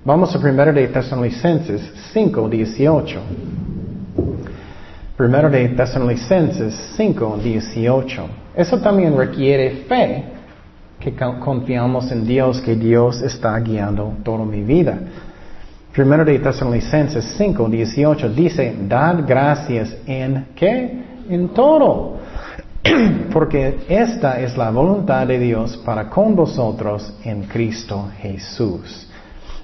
Vamos 0.04 0.36
a 0.36 0.38
primero 0.38 0.70
de 0.70 0.86
Tesalonicenses 0.88 1.80
5, 2.12 2.50
18. 2.50 3.20
Primero 5.16 5.48
de 5.48 5.66
Tesalonicenses 5.70 6.74
5, 6.98 7.38
18. 7.42 8.28
Eso 8.54 8.78
también 8.80 9.16
requiere 9.16 9.84
fe, 9.88 10.35
que 11.06 11.14
confiamos 11.38 12.10
en 12.10 12.26
Dios, 12.26 12.60
que 12.60 12.74
Dios 12.74 13.22
está 13.22 13.56
guiando 13.60 14.14
toda 14.24 14.44
mi 14.44 14.62
vida. 14.62 14.98
Primero 15.92 16.24
de 16.24 16.38
Tesalonicenses 16.40 17.24
5, 17.38 17.68
18 17.68 18.28
dice, 18.30 18.74
dad 18.88 19.24
gracias 19.24 19.96
en 20.04 20.48
qué? 20.56 21.04
En 21.30 21.50
todo. 21.50 22.16
Porque 23.32 23.78
esta 23.88 24.40
es 24.40 24.56
la 24.56 24.70
voluntad 24.70 25.28
de 25.28 25.38
Dios 25.38 25.76
para 25.84 26.10
con 26.10 26.34
vosotros 26.34 27.14
en 27.22 27.44
Cristo 27.44 28.08
Jesús. 28.18 29.08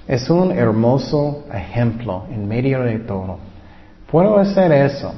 Es 0.07 0.29
un 0.29 0.51
hermoso 0.51 1.43
ejemplo 1.53 2.23
en 2.31 2.47
medio 2.47 2.83
de 2.83 2.99
todo. 2.99 3.37
Puedo 4.09 4.37
hacer 4.37 4.71
eso. 4.71 5.13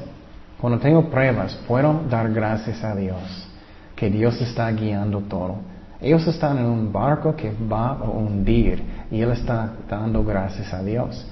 Cuando 0.59 0.79
tengo 0.79 1.07
pruebas, 1.09 1.55
puedo 1.67 2.01
dar 2.09 2.31
gracias 2.33 2.83
a 2.83 2.95
Dios, 2.95 3.47
que 3.95 4.09
Dios 4.09 4.41
está 4.41 4.71
guiando 4.71 5.19
todo. 5.21 5.74
Ellos 6.05 6.27
están 6.27 6.59
en 6.59 6.65
un 6.65 6.93
barco 6.93 7.35
que 7.35 7.51
va 7.51 7.93
a 7.93 8.03
hundir 8.03 8.79
y 9.09 9.21
Él 9.21 9.31
está 9.31 9.71
dando 9.89 10.23
gracias 10.23 10.71
a 10.71 10.83
Dios. 10.83 11.25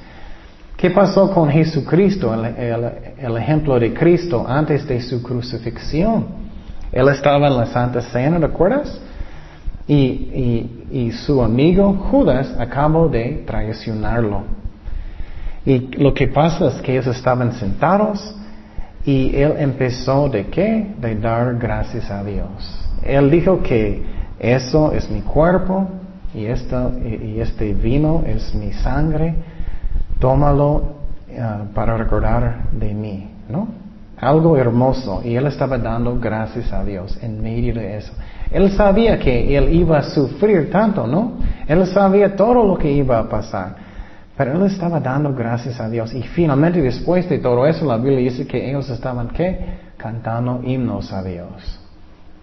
¿Qué 0.76 0.90
pasó 0.90 1.30
con 1.32 1.48
Jesucristo, 1.48 2.34
el, 2.34 3.38
ejemplo 3.38 3.80
de 3.80 3.94
Cristo 3.94 4.44
antes 4.48 4.88
de 4.88 5.00
su 5.00 5.22
crucifixión? 5.22 6.26
Él 6.92 7.08
estaba 7.10 7.48
en 7.50 7.56
la 7.56 7.68
Santa 7.68 8.02
Cena, 8.02 8.40
¿recuerdas? 8.40 9.00
Y, 9.88 9.96
y, 9.96 10.88
y 10.92 11.12
su 11.12 11.44
amigo 11.44 11.94
Judas 12.10 12.56
acabó 12.58 13.08
de 13.08 13.44
traicionarlo. 13.46 14.42
Y 15.68 15.82
lo 16.02 16.16
que 16.16 16.30
pasa 16.30 16.70
es 16.70 16.82
que 16.82 16.94
ellos 16.94 17.16
estaban 17.16 17.54
sentados 17.54 18.36
y 19.06 19.36
él 19.36 19.54
empezó 19.60 20.30
de 20.30 20.48
qué? 20.48 20.96
De 21.00 21.14
dar 21.14 21.60
gracias 21.60 22.10
a 22.10 22.24
Dios. 22.24 22.48
Él 23.04 23.30
dijo 23.30 23.62
que 23.62 24.23
eso 24.40 24.92
es 24.92 25.10
mi 25.10 25.22
cuerpo 25.22 25.88
y, 26.34 26.46
este 26.46 27.74
vino 27.74 28.24
es 28.26 28.54
mi 28.56 28.74
sangre. 28.74 29.36
Tómalo 30.20 30.84
ah, 31.40 31.64
para 31.74 31.98
recordar 31.98 32.70
de 32.72 32.94
mí, 32.94 33.30
¿no? 33.50 33.68
Algo 34.18 34.58
hermoso. 34.58 35.22
Y 35.24 35.36
él 35.36 35.48
estaba 35.48 35.78
dando 35.78 36.20
gracias 36.20 36.72
a 36.72 36.84
Dios 36.84 37.18
en 37.22 37.42
medio 37.42 37.74
de 37.74 37.98
eso. 37.98 38.14
Él 38.52 38.72
sabía 38.72 39.20
que 39.20 39.56
él 39.58 39.74
iba 39.74 40.00
a 40.00 40.04
sufrir 40.04 40.72
tanto, 40.72 41.06
¿no? 41.06 41.34
Él 41.68 41.86
sabía 41.88 42.36
todo 42.36 42.64
lo 42.64 42.78
que 42.78 42.92
iba 42.92 43.20
a 43.20 43.30
pasar. 43.30 43.76
Pero 44.36 44.54
él 44.54 44.66
estaba 44.66 45.00
dando 45.00 45.34
gracias 45.34 45.80
a 45.80 45.90
Dios. 45.90 46.14
Y 46.14 46.24
finalmente 46.24 46.82
después 46.82 47.30
de 47.30 47.40
todo 47.40 47.68
eso, 47.68 47.86
la 47.86 47.98
Biblia 47.98 48.20
dice 48.20 48.48
que 48.48 48.70
ellos 48.70 48.90
estaban, 48.90 49.30
¿qué? 49.30 49.94
Cantando 49.98 50.62
himnos 50.64 51.12
a 51.14 51.22
Dios. 51.22 51.83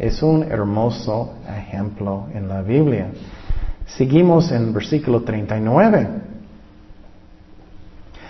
Es 0.00 0.22
un 0.22 0.44
hermoso 0.44 1.34
ejemplo 1.46 2.28
en 2.32 2.48
la 2.48 2.62
Biblia. 2.62 3.08
Seguimos 3.84 4.50
en 4.50 4.72
versículo 4.72 5.20
39. 5.20 6.08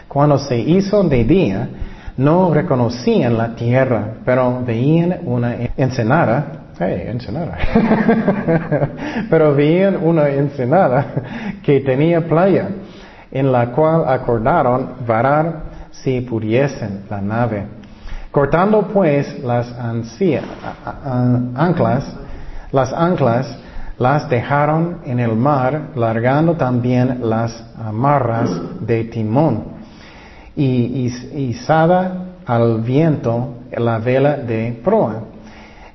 Cuando 0.08 0.36
se 0.38 0.58
hizo 0.58 1.04
de 1.04 1.22
día, 1.22 1.68
no 2.16 2.52
reconocían 2.52 3.38
la 3.38 3.54
tierra, 3.54 4.14
pero 4.24 4.64
veían 4.66 5.20
una 5.24 5.54
ensenada. 5.76 6.72
Hey, 6.76 7.04
ensenada. 7.06 7.56
pero 9.30 9.54
veían 9.54 9.96
una 10.02 10.28
ensenada 10.28 11.06
que 11.62 11.78
tenía 11.82 12.26
playa 12.26 12.68
en 13.30 13.52
la 13.52 13.70
cual 13.70 14.08
acordaron 14.08 14.94
varar 15.06 15.62
si 15.92 16.20
pudiesen 16.22 17.04
la 17.08 17.20
nave. 17.20 17.79
Cortando 18.30 18.82
pues 18.82 19.42
las 19.42 19.72
anclas, 21.56 22.16
las 22.70 22.92
anclas 22.92 23.58
las 23.98 24.30
dejaron 24.30 24.98
en 25.04 25.18
el 25.18 25.34
mar, 25.34 25.88
largando 25.96 26.54
también 26.54 27.18
las 27.28 27.60
amarras 27.76 28.50
de 28.80 29.04
timón, 29.04 29.64
y 30.54 31.12
izada 31.34 32.26
al 32.46 32.80
viento 32.82 33.56
la 33.76 33.98
vela 33.98 34.36
de 34.36 34.78
proa. 34.84 35.24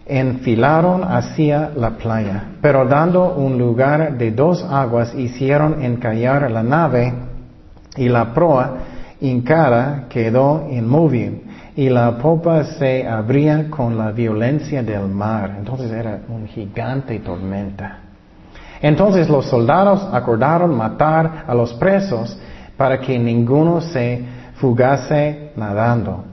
Enfilaron 0.06 1.06
hacia 1.06 1.72
la 1.76 1.92
playa, 1.92 2.44
pero 2.62 2.86
dando 2.86 3.34
un 3.34 3.58
lugar 3.58 4.18
de 4.18 4.32
dos 4.32 4.62
aguas 4.64 5.16
hicieron 5.16 5.82
encallar 5.82 6.52
la 6.52 6.64
nave 6.64 7.14
y 7.96 8.10
la 8.10 8.34
proa 8.34 8.74
hincada 9.22 10.06
quedó 10.10 10.68
inmóvil 10.70 11.45
y 11.76 11.90
la 11.90 12.18
popa 12.18 12.64
se 12.64 13.08
abría 13.08 13.70
con 13.70 13.98
la 13.98 14.12
violencia 14.12 14.82
del 14.82 15.08
mar. 15.08 15.56
Entonces 15.58 15.92
era 15.92 16.22
un 16.30 16.48
gigante 16.48 17.20
tormenta. 17.20 18.00
Entonces 18.82 19.30
los 19.30 19.46
soldados 19.48 20.08
acordaron 20.14 20.76
matar 20.76 21.44
a 21.48 21.54
los 21.54 21.74
presos 21.74 22.38
para 22.78 23.00
que 23.00 23.18
ninguno 23.18 23.82
se 23.82 24.24
fugase 24.56 25.52
nadando. 25.56 26.24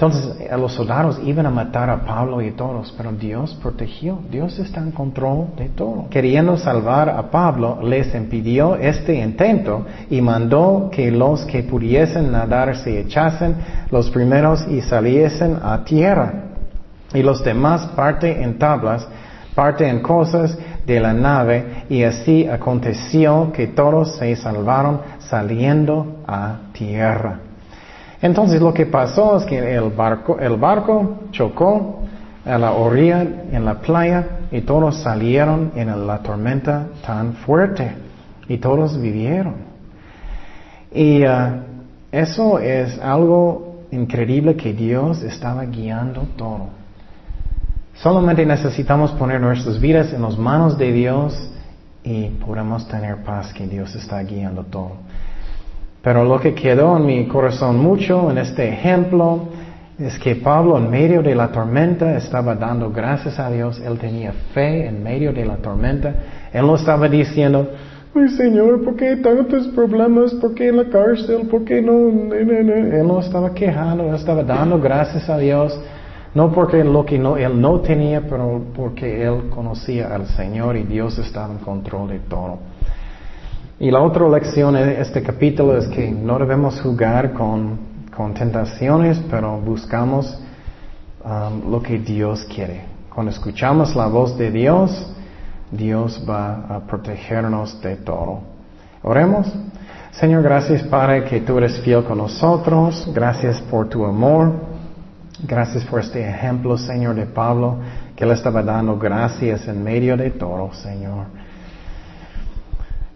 Entonces 0.00 0.48
los 0.56 0.74
soldados 0.74 1.20
iban 1.24 1.46
a 1.46 1.50
matar 1.50 1.90
a 1.90 2.04
Pablo 2.04 2.40
y 2.40 2.52
todos, 2.52 2.94
pero 2.96 3.10
Dios 3.10 3.58
protegió, 3.60 4.20
Dios 4.30 4.56
está 4.60 4.78
en 4.78 4.92
control 4.92 5.48
de 5.56 5.70
todo. 5.70 6.06
Queriendo 6.08 6.56
salvar 6.56 7.08
a 7.08 7.32
Pablo, 7.32 7.80
les 7.82 8.14
impidió 8.14 8.76
este 8.76 9.16
intento 9.16 9.84
y 10.08 10.20
mandó 10.20 10.88
que 10.92 11.10
los 11.10 11.44
que 11.46 11.64
pudiesen 11.64 12.30
nadar 12.30 12.76
se 12.76 13.00
echasen 13.00 13.56
los 13.90 14.08
primeros 14.10 14.68
y 14.68 14.82
saliesen 14.82 15.58
a 15.60 15.82
tierra. 15.82 16.44
Y 17.12 17.24
los 17.24 17.42
demás 17.42 17.86
parte 17.96 18.40
en 18.40 18.56
tablas, 18.56 19.04
parte 19.56 19.88
en 19.88 19.98
cosas 20.00 20.56
de 20.86 21.00
la 21.00 21.12
nave, 21.12 21.86
y 21.88 22.04
así 22.04 22.46
aconteció 22.46 23.50
que 23.52 23.66
todos 23.66 24.14
se 24.14 24.36
salvaron 24.36 25.00
saliendo 25.18 26.18
a 26.24 26.58
tierra. 26.72 27.47
Entonces 28.20 28.60
lo 28.60 28.74
que 28.74 28.86
pasó 28.86 29.38
es 29.38 29.44
que 29.44 29.74
el 29.74 29.90
barco, 29.90 30.38
el 30.40 30.56
barco 30.56 31.20
chocó 31.30 32.00
a 32.44 32.58
la 32.58 32.72
orilla 32.72 33.22
en 33.52 33.64
la 33.64 33.74
playa 33.74 34.26
y 34.50 34.62
todos 34.62 34.96
salieron 35.02 35.72
en 35.76 36.06
la 36.06 36.18
tormenta 36.18 36.88
tan 37.06 37.34
fuerte 37.34 37.92
y 38.48 38.58
todos 38.58 39.00
vivieron. 39.00 39.54
Y 40.92 41.24
uh, 41.24 41.62
eso 42.10 42.58
es 42.58 42.98
algo 42.98 43.84
increíble 43.90 44.56
que 44.56 44.72
Dios 44.72 45.22
estaba 45.22 45.64
guiando 45.64 46.22
todo. 46.36 46.68
Solamente 47.94 48.46
necesitamos 48.46 49.12
poner 49.12 49.40
nuestras 49.40 49.80
vidas 49.80 50.12
en 50.12 50.22
las 50.22 50.38
manos 50.38 50.78
de 50.78 50.92
Dios 50.92 51.50
y 52.04 52.28
podemos 52.28 52.86
tener 52.88 53.16
paz 53.24 53.52
que 53.52 53.66
Dios 53.66 53.94
está 53.94 54.22
guiando 54.22 54.64
todo. 54.64 54.92
Pero 56.08 56.24
lo 56.24 56.40
que 56.40 56.54
quedó 56.54 56.96
en 56.96 57.04
mi 57.04 57.26
corazón 57.26 57.76
mucho 57.76 58.30
en 58.30 58.38
este 58.38 58.66
ejemplo 58.66 59.40
es 59.98 60.18
que 60.18 60.36
Pablo 60.36 60.78
en 60.78 60.88
medio 60.88 61.20
de 61.20 61.34
la 61.34 61.48
tormenta 61.48 62.16
estaba 62.16 62.54
dando 62.54 62.90
gracias 62.90 63.38
a 63.38 63.50
Dios, 63.50 63.78
él 63.78 63.98
tenía 63.98 64.32
fe 64.54 64.86
en 64.86 65.02
medio 65.02 65.34
de 65.34 65.44
la 65.44 65.56
tormenta, 65.56 66.14
él 66.50 66.66
no 66.66 66.76
estaba 66.76 67.10
diciendo, 67.10 67.68
ay 68.14 68.26
Señor, 68.30 68.82
¿por 68.84 68.96
qué 68.96 69.16
tantos 69.16 69.66
problemas? 69.74 70.32
¿Por 70.32 70.54
qué 70.54 70.68
en 70.68 70.78
la 70.78 70.88
cárcel? 70.88 71.46
¿Por 71.46 71.66
qué 71.66 71.82
no? 71.82 72.08
Él 72.34 73.06
no 73.06 73.20
estaba 73.20 73.52
quejando, 73.52 74.08
él 74.08 74.14
estaba 74.14 74.42
dando 74.42 74.80
gracias 74.80 75.28
a 75.28 75.36
Dios 75.36 75.78
No 76.34 76.50
porque 76.52 76.82
lo 76.84 77.04
que 77.04 77.18
no, 77.18 77.36
él 77.36 77.60
no 77.60 77.80
tenía, 77.80 78.22
pero 78.22 78.62
porque 78.74 79.24
él 79.24 79.50
conocía 79.50 80.14
al 80.14 80.26
Señor 80.28 80.74
y 80.78 80.84
Dios 80.84 81.18
estaba 81.18 81.52
en 81.52 81.58
control 81.58 82.08
de 82.08 82.20
todo. 82.20 82.77
Y 83.80 83.92
la 83.92 84.00
otra 84.00 84.28
lección 84.28 84.74
de 84.74 85.00
este 85.00 85.22
capítulo 85.22 85.78
es 85.78 85.86
que 85.86 86.10
no 86.10 86.36
debemos 86.36 86.80
jugar 86.80 87.32
con, 87.32 87.78
con 88.14 88.34
tentaciones, 88.34 89.20
pero 89.30 89.56
buscamos 89.60 90.36
um, 91.24 91.70
lo 91.70 91.80
que 91.80 92.00
Dios 92.00 92.44
quiere. 92.52 92.80
Cuando 93.14 93.30
escuchamos 93.30 93.94
la 93.94 94.08
voz 94.08 94.36
de 94.36 94.50
Dios, 94.50 95.14
Dios 95.70 96.24
va 96.28 96.74
a 96.74 96.80
protegernos 96.88 97.80
de 97.80 97.94
todo. 97.94 98.40
Oremos. 99.04 99.46
Señor, 100.10 100.42
gracias 100.42 100.82
Padre 100.82 101.22
que 101.22 101.40
tú 101.42 101.58
eres 101.58 101.78
fiel 101.78 102.02
con 102.02 102.18
nosotros. 102.18 103.08
Gracias 103.14 103.60
por 103.60 103.88
tu 103.88 104.04
amor. 104.04 104.54
Gracias 105.46 105.84
por 105.84 106.00
este 106.00 106.28
ejemplo, 106.28 106.76
Señor, 106.76 107.14
de 107.14 107.26
Pablo, 107.26 107.76
que 108.16 108.26
le 108.26 108.32
estaba 108.32 108.60
dando 108.60 108.98
gracias 108.98 109.68
en 109.68 109.84
medio 109.84 110.16
de 110.16 110.32
todo, 110.32 110.72
Señor. 110.72 111.37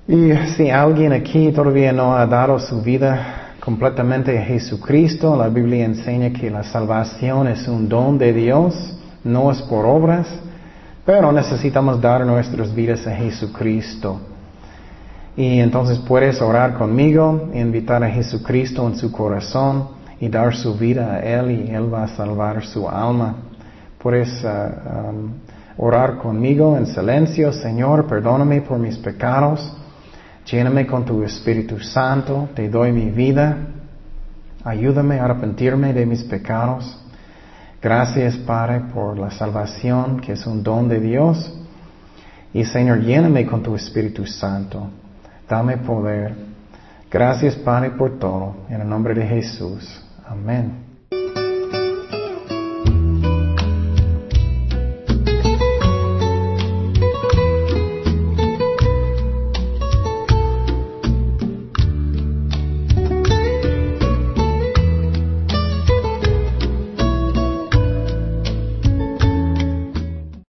Y 0.09 0.33
si 0.57 0.69
alguien 0.69 1.13
aquí 1.13 1.53
todavía 1.53 1.93
no 1.93 2.17
ha 2.17 2.27
dado 2.27 2.59
su 2.59 2.83
vida 2.83 3.55
completamente 3.61 4.37
a 4.37 4.43
Jesucristo, 4.43 5.37
la 5.37 5.49
Biblia 5.49 5.85
enseña 5.85 6.33
que 6.33 6.51
la 6.51 6.65
salvación 6.65 7.47
es 7.47 7.69
un 7.69 7.89
don 7.89 8.19
de 8.19 8.33
Dios, 8.33 8.99
no 9.23 9.53
es 9.53 9.63
por 9.63 9.87
obras, 9.87 10.27
pero 11.07 11.31
necesitamos 11.31 12.01
dar 12.01 12.27
nuestras 12.27 12.75
vidas 12.75 13.07
a 13.07 13.15
Jesucristo. 13.15 14.21
Y 15.37 15.61
entonces 15.61 16.01
puedes 16.01 16.43
orar 16.43 16.75
conmigo, 16.75 17.51
invitar 17.55 18.03
a 18.03 18.11
Jesucristo 18.11 18.85
en 18.89 18.97
su 18.97 19.13
corazón 19.13 19.89
y 20.21 20.29
dar 20.29 20.55
su 20.57 20.77
vida 20.77 21.15
a 21.15 21.21
Él 21.21 21.51
y 21.53 21.71
Él 21.71 21.95
va 21.95 22.05
a 22.05 22.09
salvar 22.09 22.65
su 22.65 22.89
alma. 22.89 23.37
Puedes 23.99 24.43
uh, 24.43 24.49
um, 24.49 25.33
orar 25.77 26.19
conmigo 26.19 26.77
en 26.77 26.87
silencio, 26.87 27.53
Señor, 27.53 28.09
perdóname 28.09 28.63
por 28.63 28.81
mis 28.81 28.99
pecados, 28.99 29.77
lléname 30.47 30.87
con 30.87 31.05
tu 31.05 31.23
Espíritu 31.23 31.79
Santo, 31.81 32.49
te 32.55 32.69
doy 32.69 32.93
mi 32.93 33.11
vida, 33.11 33.57
ayúdame 34.65 35.19
a 35.19 35.25
arrepentirme 35.25 35.93
de 35.93 36.07
mis 36.07 36.23
pecados. 36.25 36.99
Gracias, 37.81 38.37
Padre, 38.37 38.81
por 38.95 39.19
la 39.19 39.31
salvación 39.31 40.21
que 40.21 40.33
es 40.33 40.47
un 40.47 40.63
don 40.63 40.89
de 40.89 41.01
Dios. 41.01 41.53
Y 42.55 42.65
Señor, 42.65 43.01
lléname 43.01 43.47
con 43.47 43.63
tu 43.63 43.75
Espíritu 43.75 44.25
Santo. 44.27 44.89
Dame 45.49 45.79
poder. 45.79 46.35
Gracias, 47.11 47.57
Padre, 47.57 47.91
por 47.91 48.19
todo. 48.19 48.55
En 48.69 48.81
el 48.83 48.89
nombre 48.89 49.15
de 49.15 49.27
Jesús. 49.27 50.01
Amén. 50.27 50.82